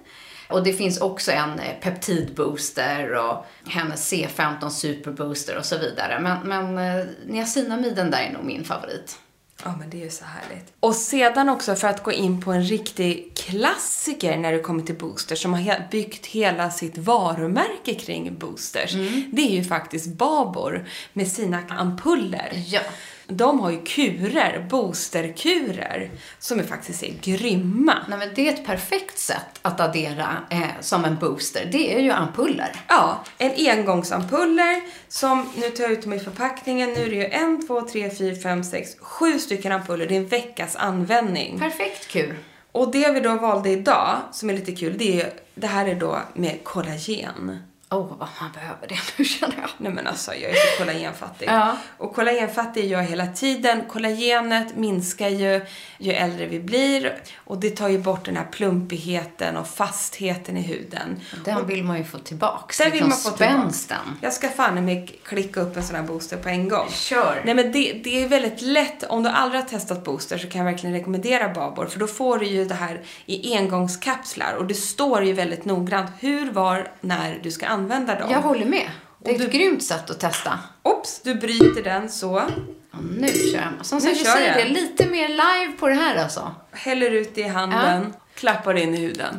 Och 0.49 0.65
det 0.65 0.73
finns 0.73 1.01
också 1.01 1.33
en 1.33 1.59
eh, 1.59 1.75
peptidbooster 1.81 3.15
och 3.15 3.47
hennes 3.67 4.13
C15 4.13 4.69
superbooster 4.69 5.59
och 5.59 5.65
så 5.65 5.79
vidare. 5.79 6.21
Men, 6.21 6.49
men 6.49 6.79
eh, 6.79 7.07
niacinamiden 7.27 8.11
där 8.11 8.23
är 8.23 8.33
nog 8.33 8.45
min 8.45 8.65
favorit. 8.65 9.19
Ja, 9.65 9.75
men 9.79 9.91
det 9.91 9.97
är 9.97 10.05
ju 10.05 10.11
så 10.11 10.25
härligt. 10.25 10.73
Och 10.81 10.95
sedan 10.95 11.49
också 11.49 11.75
för 11.75 11.89
att 11.89 12.03
gå 12.03 12.13
in 12.13 12.41
på 12.41 12.53
en 12.53 12.63
riktig 12.63 13.33
klassiker 13.35 14.37
när 14.37 14.53
det 14.53 14.59
kommer 14.59 14.83
till 14.83 14.95
boosters 14.95 15.43
som 15.43 15.55
har 15.55 15.89
byggt 15.91 16.27
hela 16.27 16.71
sitt 16.71 16.99
varumärke 16.99 17.95
kring 17.95 18.39
boosters. 18.39 18.93
Det 19.33 19.43
är 19.43 19.51
ju 19.51 19.65
faktiskt 19.65 20.07
Babor 20.07 20.89
med 21.13 21.29
sina 21.29 21.63
ampuller. 21.69 22.65
Ja. 22.67 22.81
De 23.29 23.61
har 23.61 23.71
ju 23.71 23.83
kurer, 23.83 24.67
boosterkurer, 24.71 26.11
som 26.39 26.59
är 26.59 26.65
faktiskt 26.65 27.03
är 27.03 27.13
grymma. 27.23 27.95
Nej, 28.09 28.19
men 28.19 28.29
det 28.35 28.49
är 28.49 28.53
ett 28.53 28.67
perfekt 28.67 29.19
sätt 29.19 29.59
att 29.63 29.81
addera 29.81 30.29
eh, 30.51 30.81
som 30.81 31.05
en 31.05 31.17
booster. 31.17 31.69
Det 31.73 31.95
är 31.95 32.01
ju 32.01 32.11
ampuller. 32.11 32.73
Ja, 32.89 33.25
en 33.39 33.79
engångsampuller 33.79 34.81
som, 35.09 35.49
nu 35.57 35.71
tar 35.71 35.85
jag 35.85 35.93
ut 35.93 36.03
dem 36.03 36.13
i 36.13 36.19
förpackningen, 36.19 36.93
nu 36.93 37.05
är 37.05 37.11
det 37.11 37.17
ju 37.17 37.25
en, 37.25 37.67
två, 37.67 37.81
tre, 37.81 38.11
fyra, 38.11 38.37
fem, 38.37 38.65
sex, 38.65 38.97
sju 39.01 39.39
stycken 39.39 39.73
ampuller. 39.73 40.07
Det 40.07 40.15
är 40.15 40.21
en 40.21 40.29
veckas 40.29 40.77
användning. 40.77 41.59
Perfekt 41.59 42.09
kur. 42.09 42.39
Och 42.73 42.93
det 42.93 43.11
vi 43.11 43.21
då 43.21 43.35
valde 43.35 43.71
idag, 43.71 44.17
som 44.33 44.51
är 44.51 44.55
lite 44.55 44.73
kul, 44.73 44.99
det 44.99 45.23
är 45.23 45.33
det 45.55 45.67
här 45.67 45.87
är 45.87 45.95
då 45.95 46.19
med 46.35 46.65
kollagen. 46.65 47.59
Åh, 47.91 48.01
oh, 48.01 48.07
vad 48.19 48.29
man 48.41 48.53
behöver 48.53 48.87
det 48.89 48.99
nu 49.17 49.25
känner 49.25 49.57
jag. 49.61 49.71
Nej 49.79 49.93
men 49.93 50.07
alltså, 50.07 50.35
jag 50.35 50.51
är 50.51 50.55
så 50.55 50.79
kollagenfattig. 50.79 51.49
Ja. 51.49 51.77
Och 51.99 52.15
kollagenfattig 52.15 52.85
är 52.85 52.89
jag 52.89 53.03
hela 53.03 53.27
tiden. 53.27 53.83
Kollagenet 53.89 54.77
minskar 54.77 55.29
ju 55.29 55.67
ju 55.99 56.13
äldre 56.13 56.47
vi 56.47 56.61
blir 56.61 57.17
och 57.45 57.59
det 57.59 57.71
tar 57.71 57.89
ju 57.89 57.99
bort 57.99 58.25
den 58.25 58.37
här 58.37 58.45
plumpigheten 58.45 59.57
och 59.57 59.69
fastheten 59.69 60.57
i 60.57 60.63
huden. 60.63 61.21
Den 61.45 61.67
vill 61.67 61.85
man 61.85 61.99
ju 61.99 62.05
få 62.05 62.19
tillbaks. 62.19 62.77
Sen 62.77 62.91
vill 62.91 63.05
liksom 63.05 63.09
man 63.09 63.19
få 63.19 63.31
spänsten. 63.31 63.99
tillbaka. 63.99 64.19
Jag 64.21 64.33
ska 64.33 64.49
fan 64.49 64.85
mig 64.85 65.19
klicka 65.25 65.61
upp 65.61 65.77
en 65.77 65.83
sån 65.83 65.97
här 65.97 66.03
booster 66.03 66.37
på 66.37 66.49
en 66.49 66.69
gång. 66.69 66.89
Kör. 66.91 67.43
Nej 67.45 67.55
men 67.55 67.73
det, 67.73 67.93
det 68.05 68.25
är 68.25 68.29
väldigt 68.29 68.63
lätt, 68.63 69.03
om 69.03 69.23
du 69.23 69.29
aldrig 69.29 69.61
har 69.61 69.69
testat 69.69 70.05
booster 70.05 70.39
så 70.39 70.49
kan 70.49 70.59
jag 70.59 70.73
verkligen 70.73 70.97
rekommendera 70.97 71.49
Babor 71.49 71.87
för 71.87 71.99
då 71.99 72.07
får 72.07 72.39
du 72.39 72.47
ju 72.47 72.65
det 72.65 72.75
här 72.75 73.01
i 73.27 73.57
engångskapslar 73.57 74.55
och 74.55 74.67
det 74.67 74.75
står 74.75 75.25
ju 75.25 75.33
väldigt 75.33 75.65
noggrant 75.65 76.11
hur, 76.21 76.51
var, 76.51 76.93
när 77.01 77.41
du 77.43 77.51
ska 77.51 77.67
använda 77.67 77.76
dem. 77.79 78.31
Jag 78.31 78.41
håller 78.41 78.67
med. 78.67 78.91
Det 79.25 79.31
är 79.31 79.35
Och 79.35 79.41
ett 79.41 79.53
du- 79.53 79.59
grymt 79.59 79.83
sätt 79.85 80.11
att 80.11 80.21
testa. 80.21 80.59
Oops, 80.83 81.21
du 81.23 81.35
bryter 81.35 81.83
den 81.83 82.09
så. 82.11 82.35
Och 82.93 83.05
nu 83.19 83.29
kör 83.29 83.73
jag. 83.79 83.87
Som 83.87 84.01
sagt, 84.01 84.17
kör 84.17 84.25
säger 84.33 84.59
jag. 84.59 84.67
det, 84.67 84.73
lite 84.73 85.07
mer 85.07 85.29
live 85.29 85.73
på 85.79 85.89
det 85.89 85.95
här 85.95 86.17
alltså. 86.23 86.55
Häller 86.73 87.11
ut 87.11 87.35
det 87.35 87.41
i 87.41 87.49
handen, 87.49 88.15
klappar 88.35 88.75
in 88.77 88.95
i 88.95 88.97
huden. 88.97 89.39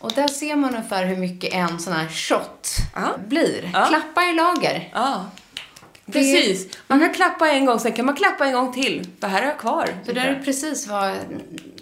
Och 0.00 0.12
där 0.12 0.28
ser 0.28 0.56
man 0.56 0.70
ungefär 0.74 1.04
hur 1.04 1.16
mycket 1.16 1.54
en 1.54 1.78
sån 1.78 1.92
här 1.92 2.08
shot 2.08 2.68
Ja. 2.94 3.08
blir. 3.28 3.70
Ja. 3.74 3.86
Klappa 3.86 4.22
i 4.24 4.34
lager. 4.34 4.90
Ja. 4.94 5.26
Precis. 6.12 6.78
Man 6.86 7.00
kan 7.00 7.14
klappa 7.14 7.50
en 7.50 7.64
gång, 7.64 7.80
sen 7.80 7.92
kan 7.92 8.06
man 8.06 8.16
klappa 8.16 8.46
en 8.46 8.52
gång 8.52 8.72
till. 8.72 9.08
Det 9.18 9.26
här 9.26 9.40
har 9.42 9.48
jag 9.48 9.58
kvar. 9.58 9.88
Det 10.04 10.12
där 10.12 10.26
är 10.26 10.42
precis 10.44 10.86
vad 10.86 11.14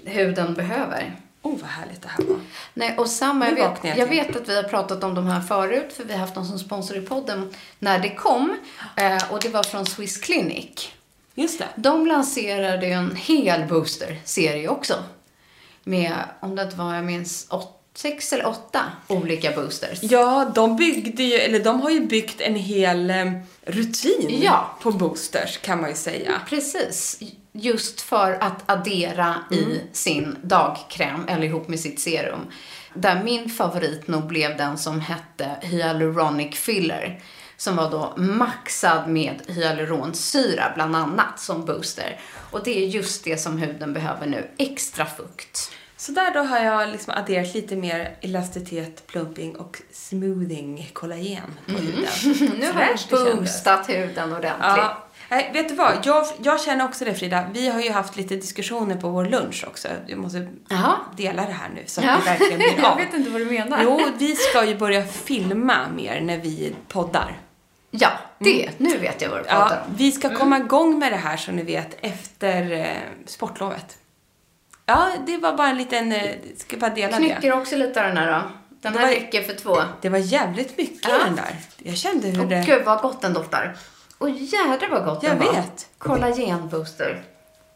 huden 0.05 0.55
behöver. 0.55 1.17
Oh, 1.43 1.59
vad 1.59 1.71
härligt 1.71 2.03
det 2.03 2.09
här 2.09 2.25
var. 2.25 2.41
Nej, 2.75 2.97
och 2.99 3.09
samma, 3.09 3.49
jag 3.49 3.55
vet, 3.55 3.97
jag 3.99 4.07
vet 4.07 4.37
att 4.37 4.49
vi 4.49 4.57
har 4.57 4.63
pratat 4.63 5.05
om 5.05 5.15
de 5.15 5.27
här 5.27 5.41
förut, 5.41 5.93
för 5.97 6.05
vi 6.05 6.13
har 6.13 6.21
haft 6.21 6.35
dem 6.35 6.45
som 6.45 6.59
sponsor 6.59 6.97
i 6.97 7.01
podden 7.01 7.55
när 7.79 7.99
det 7.99 8.15
kom. 8.15 8.57
Eh, 8.97 9.33
och 9.33 9.41
det 9.41 9.49
var 9.49 9.63
från 9.63 9.87
Swiss 9.87 10.17
Clinic. 10.17 10.89
Just 11.35 11.59
det. 11.59 11.69
De 11.77 12.07
lanserade 12.07 12.87
ju 12.87 12.93
en 12.93 13.17
hel 13.17 13.69
booster-serie 13.69 14.69
också. 14.69 14.95
Med, 15.85 16.15
om 16.41 16.57
det 16.57 16.63
inte 16.63 16.77
var, 16.77 16.95
jag 16.95 17.05
minns, 17.05 17.47
åt, 17.51 17.82
sex 17.95 18.33
eller 18.33 18.47
åtta 18.47 18.81
olika 19.09 19.51
boosters. 19.53 19.99
Ja, 20.03 20.53
de 20.55 20.77
byggde 20.77 21.23
ju, 21.23 21.35
eller 21.35 21.61
de 21.65 21.81
har 21.81 21.91
ju 21.91 22.01
byggt 22.07 22.41
en 22.41 22.55
hel 22.57 23.11
eh, 23.11 23.33
rutin 23.67 24.41
Ja. 24.43 24.79
på 24.83 24.91
boosters 24.93 25.59
kan 25.59 25.81
man 25.81 25.91
ju 25.91 25.97
säga. 25.97 26.41
Precis. 26.49 27.21
Just 27.53 28.01
för 28.01 28.33
att 28.41 28.71
addera 28.71 29.35
i 29.51 29.81
sin 29.93 30.37
dagkräm 30.43 31.29
eller 31.29 31.45
ihop 31.47 31.69
med 31.69 31.81
sitt 31.81 32.01
serum. 32.01 32.41
Där 32.95 33.23
min 33.25 33.51
favorit 33.51 34.09
nog 34.09 34.27
blev 34.27 34.57
den 34.57 34.79
som 34.79 35.01
hette 35.01 35.51
Hyaluronic 35.61 36.57
Filler. 36.57 37.21
Som 37.57 37.77
var 37.77 37.91
då 37.91 38.13
maxad 38.17 39.09
med 39.09 39.35
hyaluronsyra 39.47 40.73
bland 40.75 40.97
annat 40.97 41.41
som 41.41 41.65
booster. 41.65 42.21
Och 42.51 42.65
det 42.65 42.85
är 42.85 42.87
just 42.87 43.25
det 43.25 43.37
som 43.37 43.59
huden 43.59 43.93
behöver 43.93 44.27
nu. 44.27 44.51
Extra 44.59 45.07
fukt. 45.07 45.71
Så 46.03 46.12
där 46.12 46.35
då 46.35 46.41
har 46.41 46.59
jag 46.59 46.88
liksom 46.88 47.15
adderat 47.17 47.55
lite 47.55 47.77
mer 47.77 48.17
elasticitet, 48.21 49.07
plumping 49.07 49.57
och 49.57 49.83
smoothing 49.93 50.91
kollagen 50.93 51.55
på 51.67 51.73
huden. 51.73 52.05
Mm. 52.25 52.51
Nu 52.61 52.67
har 52.67 52.73
Fräscht 52.73 53.11
du 53.11 53.35
boostat 53.35 53.88
huden 53.88 54.33
ordentligt. 54.33 54.53
Ja. 54.61 55.03
Nej, 55.29 55.51
vet 55.53 55.69
du 55.69 55.75
vad? 55.75 55.93
Jag, 56.05 56.27
jag 56.43 56.61
känner 56.61 56.85
också 56.85 57.05
det 57.05 57.15
Frida. 57.15 57.45
Vi 57.53 57.69
har 57.69 57.81
ju 57.81 57.91
haft 57.91 58.17
lite 58.17 58.35
diskussioner 58.37 58.97
på 58.97 59.09
vår 59.09 59.25
lunch 59.25 59.65
också. 59.69 59.88
Jag 60.07 60.19
måste 60.19 60.49
Jaha. 60.69 60.97
dela 61.17 61.43
det 61.47 61.53
här 61.53 61.69
nu 61.75 61.83
så 61.87 62.01
att 62.01 62.07
Ja. 62.07 62.17
det 62.25 62.31
verkligen 62.31 62.59
blir 62.59 62.75
jag 62.77 62.85
av. 62.93 62.97
vet 62.99 63.15
inte 63.15 63.31
vad 63.31 63.41
du 63.41 63.45
menar. 63.47 63.81
Jo, 63.85 64.01
vi 64.19 64.37
ska 64.37 64.65
ju 64.65 64.77
börja 64.79 65.05
filma 65.07 65.77
mer 65.97 66.21
när 66.21 66.38
vi 66.38 66.75
poddar. 66.88 67.38
Ja, 67.91 68.11
det. 68.38 68.71
Nu 68.79 68.99
vet 68.99 69.23
jag 69.23 69.29
vad 69.31 69.38
du 69.41 69.45
pratar 69.45 69.67
Mm. 69.67 69.79
Ja, 69.79 69.85
om. 69.91 69.95
vi 69.97 70.12
ska 70.12 70.37
komma 70.37 70.59
igång 70.59 70.99
med 70.99 71.12
det 71.12 71.17
här 71.17 71.37
som 71.37 71.57
ni 71.57 71.62
vet 71.62 71.97
efter 72.01 72.73
eh, 72.73 72.87
sportlovet. 73.27 73.97
Ja, 74.93 75.13
det 75.27 75.37
var 75.39 75.53
bara 75.57 75.69
en 75.69 75.77
liten, 75.79 76.13
eh, 76.13 76.35
ska 76.57 76.77
bara 76.77 76.91
dela 76.91 77.19
det. 77.19 77.25
Knycker 77.29 77.53
också 77.53 77.77
lite 77.77 78.01
av 78.01 78.07
den 78.09 78.17
här 78.17 78.33
då. 78.33 78.51
Den 78.81 78.93
Det 78.93 78.99
här 78.99 79.07
var- 79.07 79.15
räcker 79.15 79.43
för 79.43 79.55
två. 79.55 79.77
Det 80.01 80.09
var 80.09 80.19
jävligt 80.19 80.79
mycket 80.79 81.09
Ja. 81.09 81.19
den 81.25 81.37
där. 81.37 81.57
Jag 81.79 81.97
kände 81.97 82.29
hur 82.29 82.43
Åh 82.43 82.49
det... 82.49 82.65
gud 82.67 82.85
vad 82.85 82.99
gott 83.03 83.21
den 83.21 83.33
doftar. 83.33 83.77
Och 84.19 84.31
jädrar 84.31 84.89
vad 84.91 85.05
gott 85.05 85.23
Jag 85.23 85.33
den 85.33 85.47
var. 85.47 85.53
vet. 85.55 85.87
Kollagenbooster. 85.99 87.23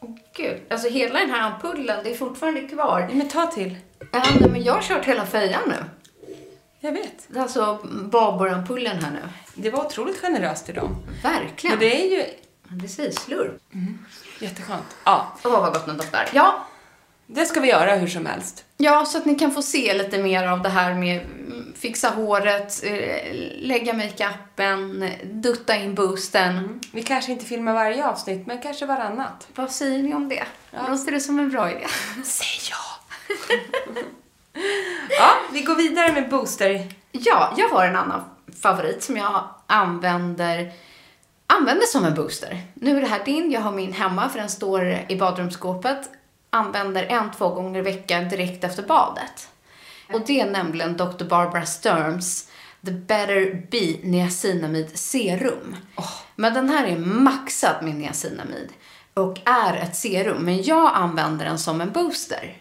Åh 0.01 0.11
gud. 0.37 0.61
Alltså 0.71 0.89
hela 0.89 1.19
den 1.19 1.31
här 1.31 1.41
ampullen, 1.41 2.05
det 2.05 2.11
är 2.11 2.15
fortfarande 2.17 2.61
kvar. 2.61 3.11
Men 3.13 3.29
ta 3.29 3.47
till. 3.47 3.77
Ja, 4.13 4.23
nej, 4.41 4.51
men 4.51 4.63
jag 4.63 4.73
har 4.75 4.83
kört 4.83 5.05
hela 5.05 5.27
fejan 5.27 5.63
nu. 5.67 5.75
Jag 6.81 6.93
vet. 6.93 7.25
Det 7.29 7.41
alltså 7.41 7.79
Babor-ampullen 8.13 9.05
här 9.05 9.11
nu. 9.11 9.23
Det 9.55 9.71
var 9.71 9.85
otroligt 9.87 10.21
generöst 10.21 10.75
dem. 10.75 11.03
Verkligen. 11.23 11.79
Men 11.79 11.89
det 11.89 12.05
är 12.05 12.11
ju 12.11 12.25
Precis, 12.81 13.19
slurp. 13.19 13.63
jätteskönt. 14.41 14.97
Ja, 15.05 15.33
Åh 15.45 15.53
vad 15.53 15.73
gott 15.73 15.87
den 15.87 15.97
doftar. 15.97 16.29
Ja, 16.33 16.67
det 17.27 17.47
ska 17.47 17.61
vi 17.61 17.69
göra 17.69 17.95
hur 17.95 18.07
som 18.07 18.27
helst. 18.27 18.65
Ja, 18.77 19.05
så 19.05 19.19
att 19.19 19.25
ni 19.25 19.35
kan 19.35 19.51
få 19.51 19.63
se 19.63 19.95
lite 19.95 20.19
mer 20.19 20.47
av 20.47 20.63
det 20.63 20.69
här 20.69 20.95
med 20.95 21.21
mm, 21.21 21.75
fixa 21.77 22.09
håret, 22.09 22.85
eh, 22.85 23.35
lägga 23.59 23.93
makeupen, 23.93 25.11
dutta 25.25 25.77
in 25.77 25.95
boosten. 25.95 26.81
Vi 26.93 27.03
kanske 27.03 27.33
inte 27.33 27.45
filmar 27.45 27.75
varje 27.75 28.07
avsnitt, 28.07 28.47
men 28.47 28.59
kanske 28.59 28.87
varannat. 28.87 29.49
Vad 29.55 29.71
säger 29.71 30.03
ni 30.03 30.15
om 30.15 30.29
det? 30.29 30.45
Låter 30.89 31.13
det 31.13 31.21
som 31.21 31.39
en 31.39 31.51
bra 31.51 31.71
idé? 31.71 31.87
Säg 32.25 32.71
ja! 32.71 32.77
ja, 35.19 35.31
vi 35.53 35.63
går 35.63 35.75
vidare 35.75 36.13
med 36.13 36.29
booster. 36.29 36.89
Ja, 37.13 37.55
jag 37.57 37.69
har 37.69 37.87
en 37.87 37.97
annan 37.97 38.25
favorit 38.63 39.03
som 39.03 39.17
jag 39.17 39.49
använder, 39.67 40.73
använder 41.47 41.87
som 41.87 42.05
en 42.05 42.15
booster. 42.15 42.61
Nu 42.75 42.97
är 42.97 43.01
det 43.01 43.07
här 43.07 43.25
din, 43.25 43.51
jag 43.51 43.61
har 43.61 43.73
min 43.73 43.93
hemma 43.93 44.29
för 44.29 44.39
den 44.39 44.49
står 44.49 44.99
i 45.09 45.17
badrumsskåpet. 45.17 46.11
Använder 46.51 47.05
en, 47.05 47.31
två 47.31 47.49
gånger 47.49 47.79
i 47.79 47.83
veckan 47.83 48.29
direkt 48.29 48.65
efter 48.65 48.83
badet. 48.83 49.49
Och 50.13 50.21
det 50.27 50.41
är 50.41 50.51
nämligen 50.51 50.97
Dr. 50.97 51.25
Barbara 51.25 51.67
Sturms 51.67 52.49
The 52.85 52.93
Better 52.93 53.67
Be 53.71 54.09
Niacinamide 54.09 54.97
Serum. 54.97 55.77
Men 56.35 56.55
den 56.55 56.69
här 56.69 56.87
är 56.87 56.99
maxad 56.99 57.85
med 57.85 57.95
niacinamid 57.95 58.73
och 59.15 59.41
är 59.45 59.77
ett 59.77 59.97
serum, 59.97 60.45
men 60.45 60.63
jag 60.63 60.91
använder 60.95 61.45
den 61.45 61.59
som 61.59 61.81
en 61.81 61.93
booster. 61.93 62.57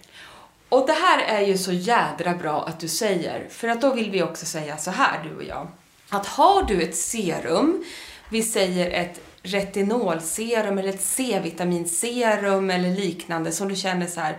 Och 0.70 0.88
det 0.88 0.94
här 0.94 1.20
är 1.20 1.42
ju 1.42 1.58
så 1.58 1.72
jädra 1.72 2.34
bra 2.34 2.66
att 2.68 2.80
du 2.80 2.88
säger, 2.88 3.48
för 3.50 3.68
att 3.68 3.82
då 3.82 3.94
vill 3.94 4.12
vi 4.12 4.24
också 4.24 4.46
säga 4.46 4.78
så 4.78 4.92
här, 4.92 5.24
du 5.24 5.36
och 5.36 5.44
jag. 5.44 5.68
Att 6.10 6.28
har 6.28 6.64
du 6.64 6.82
ett 6.82 6.96
serum, 6.96 7.84
vi 8.30 8.44
säger 8.44 9.02
ett 9.02 9.22
retinolserum 9.46 10.78
eller 10.78 10.90
ett 10.90 11.02
C-vitaminserum 11.02 12.70
eller 12.70 12.90
liknande 12.90 13.52
som 13.52 13.68
du 13.68 13.76
känner 13.76 14.08
så 14.08 14.20
här, 14.20 14.38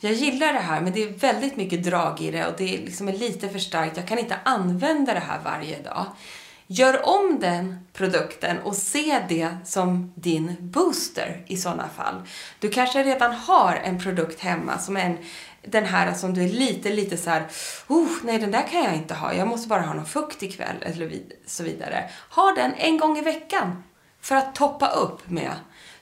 jag 0.00 0.12
gillar 0.12 0.52
det 0.52 0.58
här 0.58 0.80
men 0.80 0.92
det 0.92 1.02
är 1.02 1.08
väldigt 1.08 1.56
mycket 1.56 1.84
drag 1.84 2.20
i 2.20 2.30
det 2.30 2.46
och 2.46 2.54
det 2.58 2.74
är 2.74 2.78
liksom 2.78 3.08
är 3.08 3.12
lite 3.12 3.48
för 3.48 3.58
starkt, 3.58 3.96
jag 3.96 4.08
kan 4.08 4.18
inte 4.18 4.36
använda 4.44 5.14
det 5.14 5.20
här 5.20 5.40
varje 5.44 5.82
dag. 5.82 6.06
Gör 6.70 7.08
om 7.08 7.38
den 7.40 7.78
produkten 7.92 8.58
och 8.58 8.76
se 8.76 9.20
det 9.28 9.56
som 9.64 10.12
din 10.14 10.56
booster 10.60 11.44
i 11.46 11.56
sådana 11.56 11.88
fall. 11.88 12.22
Du 12.58 12.68
kanske 12.68 13.02
redan 13.02 13.32
har 13.34 13.80
en 13.84 13.98
produkt 13.98 14.40
hemma 14.40 14.78
som 14.78 14.96
är 14.96 15.00
en, 15.00 15.18
den 15.62 15.84
här 15.84 16.14
som 16.14 16.34
du 16.34 16.44
är 16.44 16.48
lite, 16.48 16.90
lite 16.90 17.16
så 17.16 17.30
här, 17.30 17.46
oh, 17.86 18.08
nej 18.22 18.38
den 18.38 18.50
där 18.50 18.66
kan 18.70 18.84
jag 18.84 18.94
inte 18.94 19.14
ha, 19.14 19.34
jag 19.34 19.48
måste 19.48 19.68
bara 19.68 19.80
ha 19.80 19.94
någon 19.94 20.06
fukt 20.06 20.42
ikväll, 20.42 20.76
eller 20.82 21.20
så 21.46 21.62
vidare. 21.62 22.10
Ha 22.30 22.52
den 22.56 22.74
en 22.74 22.98
gång 22.98 23.18
i 23.18 23.20
veckan 23.20 23.82
för 24.28 24.34
att 24.34 24.54
toppa 24.54 24.88
upp 24.88 25.30
med. 25.30 25.52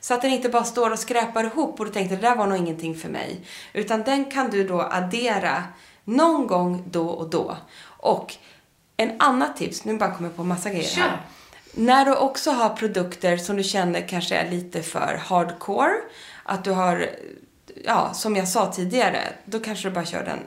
Så 0.01 0.15
att 0.15 0.23
den 0.23 0.31
inte 0.31 0.49
bara 0.49 0.65
står 0.65 0.91
och 0.91 0.99
skräpar 0.99 1.45
ihop 1.45 1.81
och 1.81 1.87
du 1.87 1.93
tänkte 1.93 2.17
det 2.17 2.23
där 2.23 2.37
var 2.37 2.47
nog 2.47 2.59
ingenting 2.59 2.97
för 2.97 3.09
mig. 3.09 3.41
Utan 3.73 4.03
den 4.03 4.25
kan 4.25 4.51
du 4.51 4.69
då 4.69 4.81
addera 4.83 5.65
någon 6.05 6.47
gång 6.47 6.85
då 6.91 7.09
och 7.09 7.31
då. 7.31 7.57
Och 7.87 8.35
en 8.97 9.21
annat 9.21 9.57
tips, 9.57 9.85
nu 9.85 9.99
bara 9.99 10.15
kommer 10.15 10.29
jag 10.29 10.37
på 10.37 10.45
massa 10.45 10.71
grejer 10.71 10.97
här. 10.97 11.21
När 11.75 12.05
du 12.05 12.17
också 12.17 12.51
har 12.51 12.69
produkter 12.69 13.37
som 13.37 13.57
du 13.57 13.63
känner 13.63 14.09
kanske 14.09 14.37
är 14.37 14.51
lite 14.51 14.83
för 14.83 15.21
hardcore, 15.27 15.95
att 16.43 16.65
du 16.65 16.71
har, 16.71 17.07
ja, 17.85 18.15
som 18.15 18.37
jag 18.37 18.49
sa 18.49 18.73
tidigare, 18.73 19.23
då 19.45 19.61
kanske 19.61 19.89
du 19.89 19.95
bara 19.95 20.05
kör 20.05 20.25
den 20.25 20.39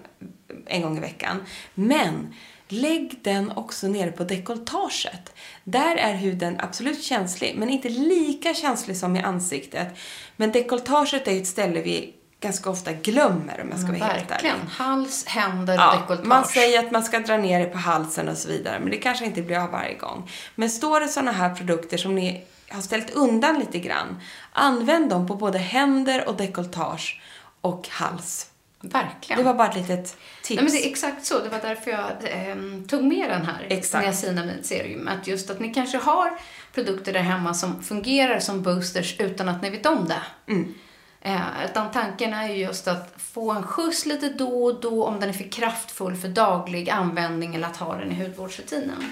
en 0.65 0.81
gång 0.81 0.97
i 0.97 0.99
veckan. 0.99 1.45
Men 1.73 2.33
lägg 2.71 3.19
den 3.23 3.51
också 3.51 3.87
nere 3.87 4.11
på 4.11 4.23
dekolletaget. 4.23 5.33
Där 5.63 5.95
är 5.95 6.13
huden 6.13 6.55
absolut 6.59 7.03
känslig, 7.03 7.55
men 7.57 7.69
inte 7.69 7.89
lika 7.89 8.53
känslig 8.53 8.97
som 8.97 9.15
i 9.15 9.21
ansiktet. 9.21 9.87
Men 10.35 10.51
dekolletaget 10.51 11.27
är 11.27 11.31
ju 11.31 11.41
ett 11.41 11.47
ställe 11.47 11.81
vi 11.81 12.13
ganska 12.41 12.69
ofta 12.69 12.93
glömmer 12.93 13.61
om 13.61 13.69
jag 13.69 13.79
ska 13.79 13.87
vara 13.91 14.11
helt 14.11 14.31
ärlig. 14.31 14.51
Hals, 14.69 15.25
händer, 15.25 15.75
Ja, 15.75 15.91
dekolletage. 15.91 16.27
man 16.27 16.45
säger 16.45 16.79
att 16.79 16.91
man 16.91 17.03
ska 17.03 17.19
dra 17.19 17.37
ner 17.37 17.59
det 17.59 17.65
på 17.65 17.77
halsen 17.77 18.29
och 18.29 18.37
så 18.37 18.47
vidare, 18.49 18.79
men 18.79 18.89
det 18.89 18.97
kanske 18.97 19.25
inte 19.25 19.41
blir 19.41 19.57
av 19.57 19.71
varje 19.71 19.93
gång. 19.97 20.31
Men 20.55 20.69
står 20.69 20.99
det 20.99 21.07
sådana 21.07 21.31
här 21.31 21.55
produkter 21.55 21.97
som 21.97 22.15
ni 22.15 22.43
har 22.69 22.81
ställt 22.81 23.09
undan 23.09 23.59
lite 23.59 23.79
grann, 23.79 24.21
använd 24.53 25.09
dem 25.09 25.27
på 25.27 25.35
både 25.35 25.57
händer 25.57 26.27
och 26.29 26.35
dekolletage 26.35 27.21
och 27.61 27.87
hals. 27.89 28.48
Verkligen. 28.81 29.37
Det 29.37 29.43
var 29.43 29.53
bara 29.53 29.67
ett 29.69 29.75
litet 29.75 30.17
tips. 30.43 30.49
Nej, 30.49 30.63
men 30.63 30.73
det 30.73 30.85
är 30.85 30.89
exakt 30.89 31.25
så. 31.25 31.39
Det 31.39 31.49
var 31.49 31.59
därför 31.61 31.91
jag 31.91 32.11
ehm, 32.23 32.87
tog 32.87 33.03
med 33.03 33.29
den 33.29 33.45
här 33.45 33.65
Exakt. 33.69 34.19
serum. 34.63 35.07
Att 35.07 35.27
just 35.27 35.49
att 35.49 35.59
ni 35.59 35.73
kanske 35.73 35.97
har 35.97 36.31
produkter 36.73 37.13
där 37.13 37.19
hemma 37.19 37.53
som 37.53 37.83
fungerar 37.83 38.39
som 38.39 38.63
boosters 38.63 39.19
utan 39.19 39.49
att 39.49 39.61
ni 39.61 39.69
vet 39.69 39.85
om 39.85 40.07
det. 40.07 40.51
Mm. 40.51 40.73
Eh, 41.21 41.65
utan 41.65 41.91
tanken 41.91 42.33
är 42.33 42.47
ju 42.47 42.55
just 42.55 42.87
att 42.87 43.13
få 43.17 43.51
en 43.51 43.63
skjuts 43.63 44.05
lite 44.05 44.29
då 44.29 44.63
och 44.63 44.81
då 44.81 45.05
om 45.05 45.19
den 45.19 45.29
är 45.29 45.33
för 45.33 45.51
kraftfull 45.51 46.15
för 46.15 46.27
daglig 46.27 46.89
användning 46.89 47.55
eller 47.55 47.67
att 47.67 47.77
ha 47.77 47.95
den 47.95 48.11
i 48.11 48.23
hudvårdsrutinen. 48.23 49.11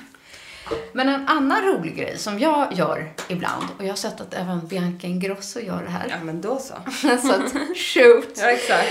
Men 0.94 1.10
en 1.10 1.28
annan 1.28 1.62
rolig 1.62 1.96
grej 1.96 2.18
som 2.18 2.40
jag 2.40 2.74
gör 2.74 3.14
ibland, 3.28 3.66
och 3.78 3.84
jag 3.84 3.90
har 3.90 3.96
sett 3.96 4.22
att 4.22 4.34
även 4.34 4.68
Bianca 4.68 5.08
Ingrosso 5.08 5.60
gör 5.60 5.84
det 5.84 5.90
här. 5.90 6.08
Ja, 6.10 6.16
men 6.24 6.42
då 6.42 6.60
så. 6.60 6.74
så 7.22 7.34
att, 7.34 7.54
shoot! 7.78 8.38
Ja, 8.38 8.52
exakt. 8.52 8.90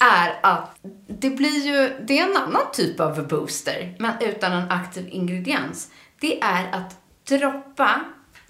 är 0.00 0.38
att 0.42 0.76
det 1.06 1.30
blir 1.30 1.66
ju, 1.66 2.04
det 2.06 2.18
är 2.18 2.30
en 2.30 2.36
annan 2.36 2.62
typ 2.72 3.00
av 3.00 3.28
booster, 3.28 3.96
men 3.98 4.12
utan 4.20 4.52
en 4.52 4.70
aktiv 4.70 5.08
ingrediens. 5.10 5.90
Det 6.20 6.40
är 6.42 6.72
att 6.72 6.96
droppa 7.28 8.00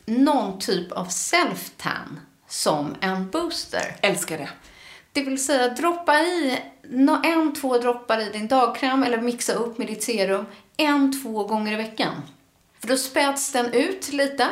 någon 0.05 0.59
typ 0.59 0.93
av 0.93 1.07
self-tan 1.07 2.21
som 2.49 2.95
en 3.01 3.31
booster. 3.31 3.97
Älskar 4.03 4.39
det. 4.39 4.49
Det 5.13 5.23
vill 5.23 5.45
säga 5.45 5.69
droppa 5.69 6.19
i 6.21 6.59
en, 7.25 7.55
två 7.55 7.79
droppar 7.79 8.21
i 8.21 8.31
din 8.33 8.49
dagkräm 8.49 9.03
eller 9.03 9.19
mixa 9.19 9.53
upp 9.53 9.79
med 9.79 9.87
ditt 9.87 10.03
serum 10.03 10.45
en, 10.77 11.23
två 11.23 11.45
gånger 11.45 11.73
i 11.73 11.77
veckan. 11.77 12.13
För 12.89 12.95
då 12.95 12.99
späds 12.99 13.53
den 13.53 13.73
ut 13.73 14.13
lite, 14.13 14.49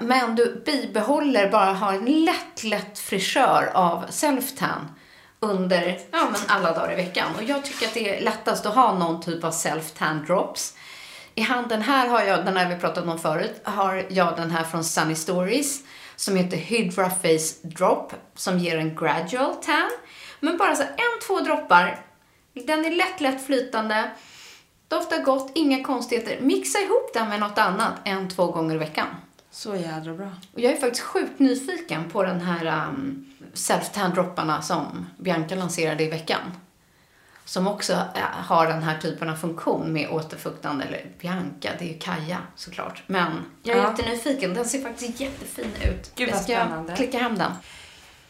men 0.00 0.34
du 0.34 0.62
bibehåller 0.66 1.50
bara 1.50 1.72
har 1.72 1.92
en 1.92 2.24
lätt, 2.24 2.64
lätt 2.64 2.98
frisör 2.98 3.70
av 3.74 4.06
self-tan 4.10 4.86
under 5.40 5.98
ja, 6.10 6.28
men 6.32 6.40
alla 6.48 6.72
dagar 6.72 6.92
i 6.92 6.96
veckan. 6.96 7.34
Och 7.36 7.42
jag 7.42 7.64
tycker 7.64 7.86
att 7.86 7.94
det 7.94 8.16
är 8.16 8.20
lättast 8.20 8.66
att 8.66 8.74
ha 8.74 8.98
någon 8.98 9.22
typ 9.22 9.44
av 9.44 9.50
self-tan 9.50 10.26
drops. 10.26 10.76
I 11.34 11.40
handen 11.40 11.82
här 11.82 12.08
har 12.08 12.22
jag, 12.22 12.44
den 12.44 12.56
här 12.56 12.74
vi 12.74 12.80
pratat 12.80 13.04
om 13.04 13.18
förut, 13.18 13.60
har 13.64 14.06
jag 14.08 14.36
den 14.36 14.50
här 14.50 14.64
från 14.64 14.84
Sunny 14.84 15.14
Stories 15.14 15.82
som 16.16 16.36
heter 16.36 16.56
Hydra 16.56 17.10
Face 17.10 17.68
Drop 17.68 18.12
som 18.34 18.58
ger 18.58 18.78
en 18.78 18.94
gradual 18.94 19.54
tan. 19.54 19.90
Men 20.40 20.56
bara 20.56 20.76
så 20.76 20.82
en, 20.82 21.20
två 21.26 21.40
droppar. 21.40 22.00
Den 22.52 22.84
är 22.84 22.90
lätt, 22.90 23.20
lätt 23.20 23.46
flytande. 23.46 24.10
Doftar 24.88 25.18
gott, 25.22 25.50
inga 25.54 25.84
konstigheter. 25.84 26.38
Mixa 26.40 26.78
ihop 26.78 27.10
den 27.14 27.28
med 27.28 27.40
något 27.40 27.58
annat 27.58 27.92
en, 28.04 28.28
två 28.28 28.46
gånger 28.46 28.74
i 28.74 28.78
veckan. 28.78 29.06
Så 29.50 29.76
jädra 29.76 30.14
bra. 30.14 30.30
Och 30.54 30.60
jag 30.60 30.72
är 30.72 30.76
faktiskt 30.76 31.04
sjukt 31.04 31.38
nyfiken 31.38 32.10
på 32.10 32.22
den 32.22 32.40
här 32.40 32.88
um, 32.88 33.26
self-tan-dropparna 33.54 34.60
som 34.62 35.06
Bianca 35.18 35.54
lanserade 35.54 36.04
i 36.04 36.10
veckan. 36.10 36.40
Som 37.44 37.68
också 37.68 37.92
eh, 37.92 38.22
har 38.46 38.66
den 38.66 38.82
här 38.82 38.98
typen 38.98 39.30
av 39.30 39.34
funktion 39.36 39.92
med 39.92 40.10
återfuktande, 40.10 40.84
eller 40.84 41.06
Bianca, 41.20 41.70
det 41.78 41.84
är 41.84 41.88
ju 41.88 41.98
Kaja 41.98 42.38
såklart. 42.56 43.02
Men 43.06 43.32
jag 43.62 43.76
är 43.76 43.82
Ja. 43.82 43.90
jättenyfiken, 43.90 44.54
den 44.54 44.64
ser 44.64 44.80
faktiskt 44.80 45.20
jättefin 45.20 45.70
ut. 45.84 46.12
Gud, 46.14 46.28
jag 46.28 46.34
vad 46.34 46.42
ska 46.42 46.52
spännande. 46.54 46.96
klicka 46.96 47.18
hem 47.18 47.38
den. 47.38 47.52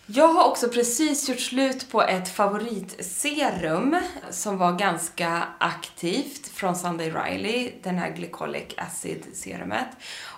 Jag 0.08 0.28
har 0.28 0.44
också 0.44 0.68
precis 0.68 1.28
gjort 1.28 1.40
slut 1.40 1.90
på 1.90 2.02
ett 2.02 2.28
favoritserum 2.28 3.96
som 4.30 4.58
var 4.58 4.72
ganska 4.72 5.42
aktivt 5.58 6.46
från 6.46 6.76
Sunday 6.76 7.10
Riley, 7.10 7.72
den 7.82 7.98
här 7.98 8.10
Glycolic 8.10 8.74
Acid 8.76 9.24
serumet. 9.34 9.88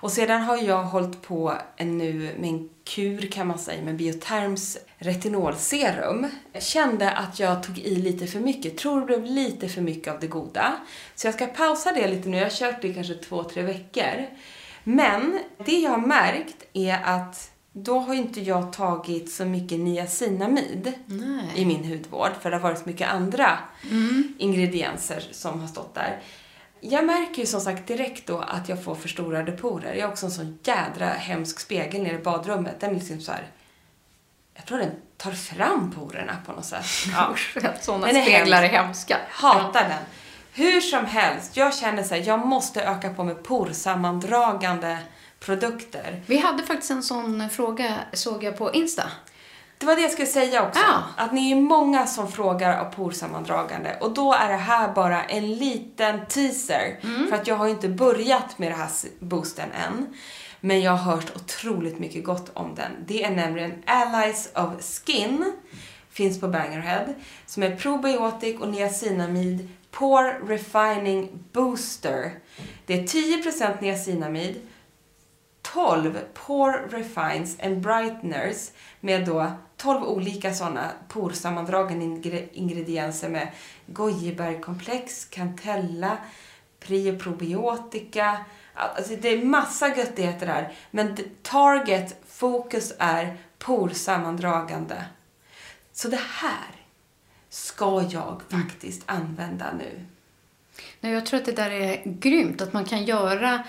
Och 0.00 0.12
sedan 0.12 0.42
har 0.42 0.56
jag 0.56 0.82
hållit 0.82 1.22
på 1.22 1.54
nu 1.78 2.34
med 2.38 2.50
en 2.50 2.68
kur 2.84 3.30
kan 3.32 3.46
man 3.46 3.58
säga 3.58 3.82
med 3.82 3.96
Bioterms 3.96 4.78
retinolserum. 4.98 6.26
Jag 6.52 6.62
kände 6.62 7.10
att 7.10 7.40
jag 7.40 7.62
tog 7.62 7.78
i 7.78 7.94
lite 7.94 8.26
för 8.26 8.40
mycket, 8.40 8.78
tror 8.78 9.00
det 9.00 9.06
blev 9.06 9.24
lite 9.24 9.68
för 9.68 9.80
mycket 9.80 10.14
av 10.14 10.20
det 10.20 10.26
goda. 10.26 10.76
Så 11.14 11.26
jag 11.26 11.34
ska 11.34 11.46
pausa 11.46 11.92
det 11.92 12.08
lite 12.08 12.28
nu, 12.28 12.36
jag 12.36 12.44
har 12.44 12.50
kört 12.50 12.82
det 12.82 12.88
i 12.88 12.94
kanske 12.94 13.14
två, 13.14 13.44
tre 13.44 13.62
veckor. 13.62 14.26
Men 14.84 15.38
det 15.66 15.78
jag 15.78 15.90
har 15.90 16.06
märkt 16.06 16.64
är 16.72 17.00
att 17.04 17.50
då 17.72 17.98
har 17.98 18.14
inte 18.14 18.40
jag 18.40 18.72
tagit 18.72 19.32
så 19.32 19.44
mycket 19.44 19.80
niacinamid 19.80 20.92
i 21.54 21.64
min 21.64 21.84
hudvård 21.84 22.30
för 22.40 22.50
det 22.50 22.56
har 22.56 22.62
varit 22.62 22.78
så 22.78 22.88
mycket 22.88 23.10
andra 23.10 23.58
ingredienser 24.38 25.28
som 25.32 25.60
har 25.60 25.68
stått 25.68 25.94
där. 25.94 26.20
Jag 26.80 27.04
märker 27.04 27.40
ju 27.40 27.46
som 27.46 27.60
sagt 27.60 27.86
direkt 27.86 28.26
då 28.26 28.38
att 28.38 28.68
jag 28.68 28.84
får 28.84 28.94
förstorade 28.94 29.52
porer. 29.52 29.94
Jag 29.94 30.06
har 30.06 30.12
också 30.12 30.26
en 30.26 30.32
sån 30.32 30.58
jädra 30.62 31.06
hemsk 31.06 31.60
spegel 31.60 32.02
nere 32.02 32.14
i 32.14 32.18
badrummet. 32.18 32.80
Den 32.80 32.90
är 32.90 32.94
liksom 32.94 33.20
så 33.20 33.32
här. 33.32 33.46
Jag 34.54 34.66
tror 34.66 34.78
den 34.78 34.90
tar 35.16 35.32
fram 35.32 35.90
porerna 35.90 36.36
på 36.46 36.52
något 36.52 36.64
sätt. 36.64 36.84
Ja. 37.12 37.34
Sådana 37.80 38.10
är 38.10 38.22
speglar 38.22 38.62
är 38.62 38.68
hemsk. 38.68 39.10
hemska. 39.10 39.16
Hatar 39.30 39.88
den. 39.88 40.02
Hur 40.52 40.80
som 40.80 41.06
helst, 41.06 41.56
jag 41.56 41.74
känner 41.74 42.02
så 42.02 42.14
här, 42.14 42.22
jag 42.26 42.46
måste 42.46 42.82
öka 42.82 43.14
på 43.14 43.24
med 43.24 43.42
porsammandragande 43.44 44.98
produkter. 45.40 46.22
Vi 46.26 46.38
hade 46.38 46.62
faktiskt 46.62 46.90
en 46.90 47.02
sån 47.02 47.50
fråga, 47.50 47.94
såg 48.12 48.44
jag 48.44 48.56
på 48.56 48.72
Insta. 48.72 49.02
Det 49.78 49.86
var 49.86 49.96
det 49.96 50.02
jag 50.02 50.10
skulle 50.10 50.26
säga 50.26 50.66
också. 50.66 50.80
Ja. 50.86 51.02
Att 51.16 51.32
ni 51.32 51.50
är 51.52 51.56
många 51.56 52.06
som 52.06 52.32
frågar 52.32 52.80
av 52.80 52.84
porsammandragande. 52.84 53.96
Och 54.00 54.14
då 54.14 54.34
är 54.34 54.48
det 54.48 54.56
här 54.56 54.92
bara 54.92 55.24
en 55.24 55.54
liten 55.54 56.26
teaser. 56.26 57.00
För 57.28 57.36
att 57.36 57.46
jag 57.46 57.56
har 57.56 57.66
ju 57.66 57.70
inte 57.70 57.88
börjat 57.88 58.58
med 58.58 58.70
det 58.70 58.76
här 58.76 58.90
boosten 59.18 59.68
än. 59.72 60.14
Men 60.60 60.80
jag 60.80 60.92
har 60.92 61.12
hört 61.12 61.36
otroligt 61.36 61.98
mycket 61.98 62.24
gott 62.24 62.50
om 62.54 62.74
den. 62.74 62.92
Det 63.06 63.24
är 63.24 63.30
nämligen 63.30 63.82
Allies 63.86 64.48
of 64.54 64.82
Skin. 64.82 65.52
Finns 66.10 66.40
på 66.40 66.48
Bangerhead. 66.48 67.14
Som 67.46 67.62
är 67.62 67.76
probiotik 67.76 68.60
och 68.60 68.68
niacinamid 68.68 69.68
Pore 69.90 70.38
Refining 70.46 71.44
Booster. 71.52 72.32
Det 72.86 72.94
är 72.94 73.02
10% 73.02 73.80
niacinamid, 73.80 74.60
12 75.72 76.18
Pore 76.34 76.78
Refines 76.90 77.60
and 77.60 77.80
Brighteners 77.80 78.70
med 79.00 79.26
då 79.26 79.52
12 79.76 80.02
olika 80.04 80.54
sådana 80.54 80.90
porsammandragande 81.08 82.04
ingre- 82.04 82.48
ingredienser 82.52 83.28
med 83.28 83.48
gojibärkomplex, 83.86 85.24
cantella, 85.24 86.18
prioprobiotika. 86.80 88.44
Alltså 88.74 89.16
det 89.20 89.28
är 89.28 89.44
massa 89.44 89.96
göttigheter 89.96 90.46
där. 90.46 90.72
Men 90.90 91.16
target 91.42 92.16
fokus 92.28 92.92
är 92.98 93.36
porsammandragande. 93.58 95.04
Så 95.92 96.08
det 96.08 96.20
här 96.40 96.68
ska 97.48 98.04
jag 98.10 98.42
faktiskt 98.48 99.02
använda 99.06 99.72
nu. 99.78 100.04
Nej, 101.00 101.12
jag 101.12 101.26
tror 101.26 101.40
att 101.40 101.46
det 101.46 101.52
där 101.52 101.70
är 101.70 102.02
grymt, 102.04 102.60
att 102.60 102.72
man 102.72 102.84
kan 102.84 103.04
göra 103.04 103.64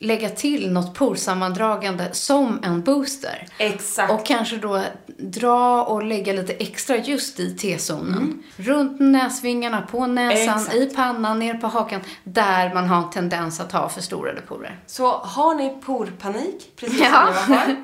lägga 0.00 0.28
till 0.30 0.72
något 0.72 0.94
porsammandragande 0.94 2.08
som 2.12 2.60
en 2.62 2.82
booster. 2.82 3.46
Exakt. 3.58 4.12
Och 4.12 4.26
kanske 4.26 4.56
då 4.56 4.82
dra 5.18 5.84
och 5.84 6.02
lägga 6.02 6.32
lite 6.32 6.52
extra 6.52 6.96
just 6.96 7.40
i 7.40 7.56
T-zonen. 7.56 8.42
Runt 8.56 9.00
näsvingarna, 9.00 9.82
på 9.82 10.06
näsan, 10.06 10.56
Exakt. 10.58 10.74
i 10.74 10.86
pannan, 10.96 11.38
ner 11.38 11.54
på 11.54 11.66
hakan. 11.66 12.00
Där 12.24 12.74
man 12.74 12.88
har 12.88 12.96
en 13.02 13.10
tendens 13.10 13.60
att 13.60 13.72
ha 13.72 13.88
förstorade 13.88 14.40
porer. 14.40 14.80
Så 14.86 15.10
har 15.12 15.54
ni 15.54 15.68
porpanik, 15.84 16.72
precis 16.76 17.00
Ja. 17.00 17.28
som 17.44 17.54
jag 17.54 17.60
har, 17.60 17.76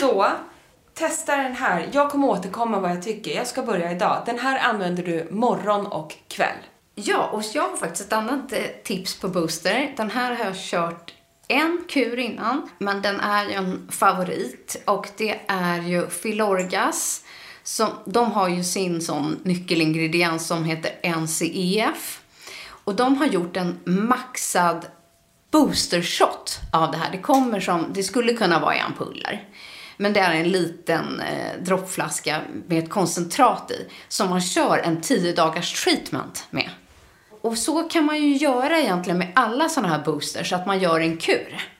så 0.00 0.26
testa 0.94 1.36
den 1.36 1.54
här. 1.54 1.88
Jag 1.92 2.10
kommer 2.10 2.28
återkomma 2.28 2.80
vad 2.80 2.90
jag 2.90 3.02
tycker. 3.02 3.36
Jag 3.36 3.46
ska 3.46 3.62
börja 3.62 3.92
idag. 3.92 4.22
Den 4.26 4.38
här 4.38 4.58
använder 4.68 5.02
du 5.02 5.28
morgon 5.30 5.86
och 5.86 6.14
kväll. 6.28 6.56
Ja, 6.94 7.28
och 7.32 7.42
jag 7.54 7.62
har 7.62 7.76
faktiskt 7.76 8.06
ett 8.06 8.12
annat 8.12 8.52
eh, 8.52 8.58
tips 8.84 9.20
på 9.20 9.28
booster. 9.28 9.94
Den 9.96 10.10
här 10.10 10.34
har 10.34 10.44
jag 10.44 10.54
kört 10.56 11.12
en 11.48 11.84
kur 11.88 12.18
innan, 12.18 12.68
men 12.78 13.02
den 13.02 13.20
är 13.20 13.44
ju 13.44 13.52
en 13.52 13.88
favorit. 13.90 14.82
Och 14.84 15.08
det 15.16 15.40
är 15.48 15.82
ju 15.82 16.08
Filorgas. 16.08 17.24
Som, 17.62 17.88
de 18.04 18.32
har 18.32 18.48
ju 18.48 18.64
sin 18.64 19.00
sån 19.00 19.40
nyckelingrediens 19.42 20.46
som 20.46 20.64
heter 20.64 21.16
NCEF. 21.20 22.20
Och 22.66 22.94
de 22.94 23.16
har 23.16 23.26
gjort 23.26 23.56
en 23.56 23.80
maxad 23.84 24.86
boostershot 25.50 26.60
av 26.72 26.90
det 26.90 26.96
här. 26.96 27.12
Det 27.12 27.18
kommer 27.18 27.60
som, 27.60 27.86
det 27.92 28.02
skulle 28.02 28.32
kunna 28.32 28.60
vara 28.60 28.76
i 28.76 28.80
ampuller. 28.80 29.48
Men 29.96 30.12
det 30.12 30.20
är 30.20 30.34
en 30.34 30.48
liten 30.48 31.20
eh, 31.20 31.62
droppflaska 31.62 32.40
med 32.66 32.84
ett 32.84 32.90
koncentrat 32.90 33.70
i 33.70 33.88
som 34.08 34.30
man 34.30 34.40
kör 34.40 34.78
en 34.78 35.00
10 35.00 35.32
dagars 35.32 35.84
treatment 35.84 36.46
med. 36.50 36.70
Och 37.44 37.58
så 37.58 37.82
kan 37.82 38.04
man 38.04 38.22
ju 38.22 38.36
göra 38.36 38.78
egentligen 38.78 39.18
med 39.18 39.32
alla 39.34 39.68
sådana 39.68 39.88
här 39.88 40.04
boosters, 40.04 40.52
att 40.52 40.66
man 40.66 40.78
gör 40.78 41.00
en 41.00 41.16
kur. 41.16 41.70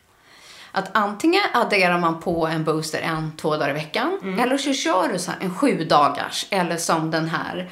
Att 0.72 0.96
antingen 0.96 1.42
adderar 1.53 1.98
man 1.98 2.20
på 2.20 2.46
en 2.46 2.64
booster 2.64 3.00
en, 3.00 3.33
två 3.37 3.50
dagar 3.57 3.70
i 3.70 3.72
veckan, 3.72 4.38
eller 4.40 4.59
så 4.59 4.72
kör 4.72 5.09
du 5.12 5.18
så 5.18 5.33
en 5.40 5.55
sju 5.55 5.85
dagars, 5.85 6.46
eller 6.50 6.77
som 6.77 7.11
den 7.11 7.29
här 7.29 7.70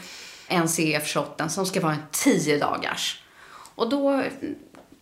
NCF-shotten 0.49 1.51
som 1.51 1.67
ska 1.67 1.81
vara 1.81 1.93
en 1.93 2.03
10 2.11 2.59
dagars. 2.59 3.23
Och 3.75 3.89
då, 3.89 4.23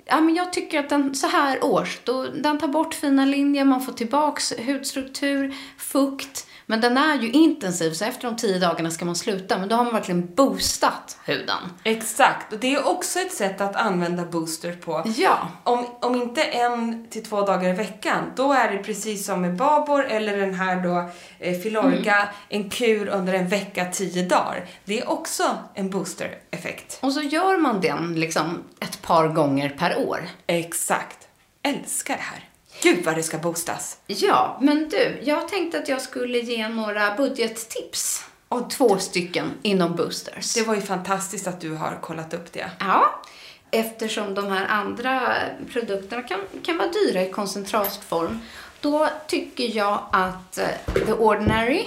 ja 0.05 0.21
men 0.21 0.35
jag 0.35 0.53
tycker 0.53 0.79
att 0.79 0.89
den 0.89 1.15
så 1.15 1.27
här 1.27 1.65
års, 1.65 1.99
då, 2.05 2.27
den 2.27 2.59
tar 2.59 2.69
bort 2.69 2.95
fina 2.95 3.25
linjer, 3.25 3.65
man 3.65 3.83
får 3.83 3.93
tillbaks 3.93 4.53
hudstruktur, 4.67 5.55
fukt. 5.79 6.47
Men 6.71 6.81
den 6.81 6.97
är 6.97 7.19
ju 7.19 7.31
intensiv, 7.31 7.93
så 7.93 8.05
efter 8.05 8.29
de 8.29 8.37
10 8.37 8.59
dagarna 8.59 8.91
ska 8.91 9.05
man 9.05 9.17
sluta. 9.17 9.59
Men 9.59 9.69
då 9.69 9.77
har 9.77 9.85
man 9.85 9.93
verkligen 9.93 10.35
boostat 10.35 11.19
huden. 11.25 11.57
Exakt, 11.85 12.53
och 12.53 12.59
det 12.59 12.75
är 12.75 12.89
också 12.89 13.19
ett 13.21 13.33
sätt 13.33 13.61
att 13.61 13.77
använda 13.77 14.25
booster 14.25 14.73
på. 14.73 15.03
Ja. 15.17 15.49
Om, 15.65 15.87
om 16.01 16.15
inte 16.15 16.43
en 16.43 17.07
till 17.11 17.25
två 17.25 17.41
dagar 17.43 17.69
i 17.69 17.73
veckan, 17.73 18.33
då 18.37 18.53
är 18.53 18.71
det 18.73 18.79
precis 18.79 19.27
som 19.27 19.41
med 19.41 19.57
Babor 19.57 20.05
eller 20.05 20.37
den 20.37 20.55
här 20.55 20.83
då 20.83 21.11
eh, 21.39 21.59
Filorga, 21.59 22.17
Mm. 22.51 22.65
en 22.65 22.71
kur 22.71 23.09
under 23.09 23.33
en 23.35 23.49
vecka, 23.49 23.87
tio 23.93 24.23
dagar. 24.29 24.65
Det 24.85 25.01
är 25.01 25.11
också 25.11 25.59
en 25.75 25.91
booster-effekt. 25.91 26.99
Och 27.03 27.13
så 27.13 27.21
gör 27.21 27.57
man 27.57 27.81
den 27.81 28.15
liksom 28.21 28.59
ett 28.81 29.03
par 29.03 29.29
gånger 29.29 29.69
per 29.79 30.09
år. 30.09 30.21
Exakt. 30.47 31.29
Älskar 31.63 32.15
det 32.17 32.23
här. 32.23 32.50
Gud 32.83 33.05
vad 33.05 33.17
det 33.17 33.23
ska 33.23 33.39
boostas. 33.39 33.99
Ja, 34.07 34.59
men 34.61 34.89
du, 34.89 35.21
jag 35.23 35.49
tänkte 35.49 35.79
att 35.79 35.89
jag 35.89 36.03
skulle 36.03 36.39
ge 36.39 36.69
några 36.69 37.15
budgettips. 37.15 38.25
Och 38.49 38.71
två 38.71 38.99
stycken 38.99 39.51
inom 39.63 39.97
boosters. 39.97 40.55
Det 40.55 40.63
var 40.63 40.75
ju 40.75 40.81
fantastiskt 40.81 41.47
att 41.47 41.61
du 41.61 41.71
har 41.71 41.99
kollat 42.01 42.35
upp 42.35 42.53
det. 42.53 42.71
Ja, 42.81 43.23
eftersom 43.71 44.35
de 44.35 44.47
här 44.47 44.67
andra 44.67 45.33
produkterna 45.73 46.23
kan, 46.23 46.41
kan 46.63 46.77
vara 46.77 46.89
dyra 46.89 47.23
i 47.23 47.31
koncentratform. 47.31 48.41
Då 48.81 49.09
tycker 49.27 49.77
jag 49.77 50.07
att 50.13 50.59
eh, 50.59 51.05
The 51.07 51.13
Ordinary 51.13 51.85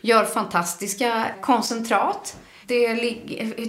gör 0.00 0.24
fantastiska 0.24 1.26
koncentrat. 1.40 2.36
Det 2.66 2.94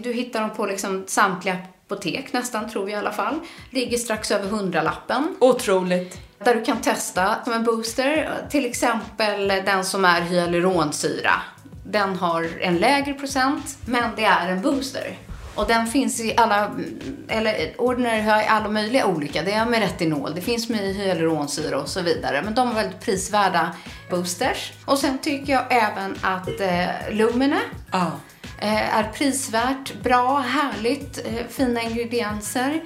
du 0.04 0.14
hittar 0.14 0.42
dem 0.42 0.50
på 0.50 0.66
liksom 0.66 1.04
samtliga 1.08 1.58
apotek 1.86 2.34
nästan, 2.34 2.70
tror 2.70 2.90
jag 2.90 2.98
i 2.98 3.00
alla 3.00 3.12
fall. 3.12 3.40
Ligger 3.70 3.98
strax 3.98 4.32
över 4.32 4.50
hundralappen. 4.50 5.36
Otroligt. 5.40 6.18
Där 6.46 6.56
du 6.56 6.64
kan 6.64 6.82
testa 6.82 7.36
som 7.44 7.54
en 7.54 7.64
booster. 7.64 8.30
Till 8.50 8.66
exempel 8.66 9.48
den 9.48 9.86
som 9.86 10.06
är 10.06 10.22
hyaluronsyra. 10.22 11.32
Den 11.86 12.16
har 12.16 12.50
en 12.62 12.78
lägre 12.78 13.14
procent, 13.14 13.78
men 13.86 14.04
det 14.16 14.26
är 14.26 14.48
en 14.50 14.62
booster. 14.62 15.18
Och 15.56 15.68
den 15.68 15.88
finns 15.88 16.20
i 16.20 16.34
alla, 16.38 16.72
eller 17.28 17.82
Ordinary 17.82 18.22
har 18.22 18.44
alla 18.44 18.70
möjliga 18.70 19.06
olika. 19.06 19.42
Det 19.42 19.52
är 19.54 19.66
med 19.66 19.80
retinol, 19.80 20.36
det 20.36 20.42
finns 20.42 20.70
med 20.70 20.80
hyaluronsyra 20.80 21.80
och 21.82 21.90
så 21.90 22.02
vidare. 22.02 22.42
Men 22.44 22.54
de 22.56 22.70
är 22.70 22.74
väldigt 22.74 23.00
prisvärda 23.02 23.76
boosters. 24.10 24.72
Och 24.86 24.98
sen 24.98 25.18
tycker 25.18 25.54
jag 25.54 25.64
även 25.70 26.16
att 26.22 26.60
eh, 26.62 26.86
Lumene 27.16 27.60
Ja. 27.92 28.12
eh, 28.62 28.98
är 28.98 29.04
prisvärt, 29.04 29.94
bra, 30.04 30.38
härligt, 30.40 31.26
eh, 31.26 31.46
fina 31.50 31.82
ingredienser. 31.82 32.82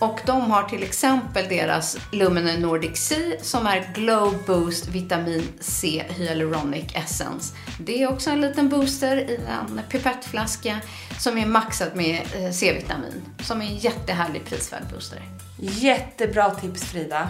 Och 0.00 0.20
de 0.26 0.50
har 0.50 0.62
till 0.62 0.82
exempel 0.82 1.48
deras 1.48 1.96
Lumene 2.12 2.56
Nordic 2.58 2.98
C 2.98 3.16
som 3.42 3.66
är 3.66 3.92
Glow 3.94 4.34
Boost 4.46 4.88
Vitamin 4.88 5.48
C 5.60 6.04
Hyaluronic 6.08 6.94
Essence. 6.94 7.54
Det 7.78 8.02
är 8.02 8.12
också 8.12 8.30
en 8.30 8.40
liten 8.40 8.68
booster 8.68 9.16
i 9.16 9.34
en 9.48 9.80
pipettflaska 9.90 10.76
som 11.18 11.38
är 11.38 11.46
maxad 11.46 11.88
med 11.96 12.20
eh, 12.34 12.50
C-vitamin. 12.52 13.22
Som 13.42 13.62
är 13.62 13.66
en 13.66 13.76
jättehärlig 13.76 14.44
prisvärd 14.44 14.82
booster. 14.92 15.22
Jättebra 15.58 16.50
tips 16.50 16.84
Frida. 16.84 17.28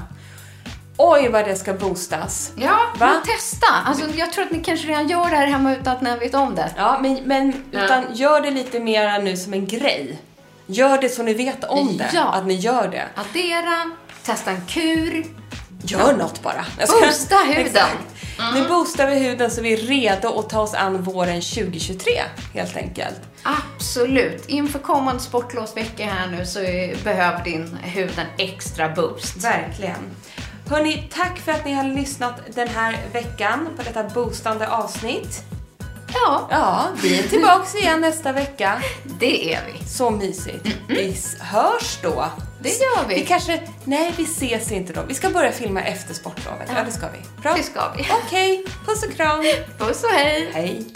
Oj 0.97 1.29
vad 1.29 1.45
det 1.45 1.57
ska 1.57 1.73
boostas. 1.75 2.53
Ja, 2.57 2.79
Va? 2.99 3.07
men 3.07 3.23
testa! 3.23 3.67
Alltså, 3.85 4.05
jag 4.17 4.33
tror 4.33 4.45
att 4.45 4.51
ni 4.51 4.65
kanske 4.65 4.89
redan 4.89 5.09
gör 5.09 5.31
det 5.31 5.37
här 5.37 5.47
hemma 5.47 5.77
utan 5.77 5.97
att 5.97 6.03
ni 6.03 6.17
vet 6.17 6.35
om 6.35 6.55
det. 6.55 6.71
Ja, 6.77 6.99
men, 7.03 7.15
men 7.25 7.65
Ja. 7.71 7.85
utan 7.85 8.05
gör 8.15 8.41
det 8.41 8.51
lite 8.51 8.81
mer 8.81 9.23
nu 9.23 9.37
som 9.37 9.53
en 9.55 9.67
grej. 9.67 10.19
Gör 10.71 11.01
det 11.01 11.09
så 11.09 11.23
ni 11.23 11.35
vet 11.35 11.65
om 11.65 11.97
det. 11.97 12.11
Ja. 12.15 12.33
Att 12.33 12.47
ni 12.47 12.55
gör 12.55 12.89
det. 12.89 13.09
Addera, 13.15 13.91
testa 14.23 14.51
en 14.51 14.67
kur, 14.67 15.25
Gör 15.83 16.17
något 16.17 16.43
bara. 16.43 16.65
Boosta 16.89 17.37
huden. 17.37 17.67
Exakt. 17.67 17.99
Nu 18.55 18.69
boostar 18.69 19.07
vi 19.07 19.19
huden 19.19 19.51
så 19.51 19.63
vi 19.63 19.73
är 19.73 19.77
redo 19.77 20.39
att 20.39 20.51
ta 20.51 20.61
oss 20.61 20.75
an 20.75 21.03
våren 21.03 21.41
2023 21.41 22.13
helt 22.55 22.77
enkelt. 22.77 23.21
Absolut. 23.43 24.49
Inför 24.49 24.79
kommande 24.79 25.23
sportlovsvecka 25.23 26.07
här 26.07 26.27
nu 26.27 26.47
så 26.47 26.59
behöver 27.05 27.45
din 27.45 27.79
hud 27.83 28.19
en 28.19 28.47
extra 28.47 28.89
boost. 28.89 29.45
Verkligen. 29.45 30.11
Hörni, 30.69 31.09
tack 31.13 31.39
för 31.39 31.53
att 31.53 31.65
ni 31.65 31.73
har 31.73 31.85
lyssnat 31.85 32.35
den 32.55 32.69
här 32.69 32.97
veckan 33.13 33.69
på 33.77 33.83
detta 33.83 34.03
boostande 34.03 34.69
avsnitt. 34.69 35.45
Ja, 36.15 36.49
Ja, 36.51 36.87
vi 37.03 37.19
är 37.19 37.23
tillbaks 37.29 37.75
igen 37.75 38.01
nästa 38.01 38.33
vecka. 38.33 38.83
det 39.05 39.55
är 39.55 39.61
vi. 39.73 39.89
Så 39.89 40.11
mysigt. 40.11 40.67
Vi 40.89 41.11
s- 41.11 41.37
hörs 41.41 41.99
då. 42.03 42.25
Det 42.63 42.69
gör 42.69 43.09
vi. 43.09 43.15
Vi 43.15 43.27
kanske... 43.27 43.61
Nej, 43.85 44.15
vi 44.17 44.23
ses 44.23 44.73
inte 44.73 44.93
då. 44.93 45.03
Vi 45.09 45.15
ska 45.15 45.31
börja 45.31 45.53
filma 45.53 45.83
efter 45.83 46.15
sportlovet. 46.15 46.71
Ja, 46.77 46.85
det 46.87 46.93
ska 46.93 47.07
vi. 47.11 47.43
Bra. 47.43 47.55
Det 47.57 47.63
ska 47.63 47.81
vi. 47.97 48.07
Okej, 48.27 48.65
puss 48.87 49.03
och 49.03 49.13
kram. 49.17 49.45
Puss 49.79 50.05
och 50.05 50.11
hej! 50.11 50.51
Hej. 50.55 50.87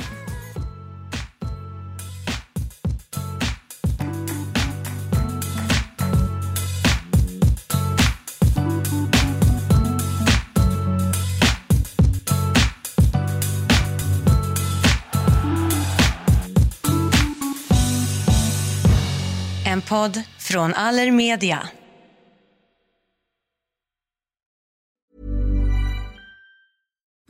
Podd 19.95 20.23
från 20.39 20.75
Allermedia. 20.75 21.69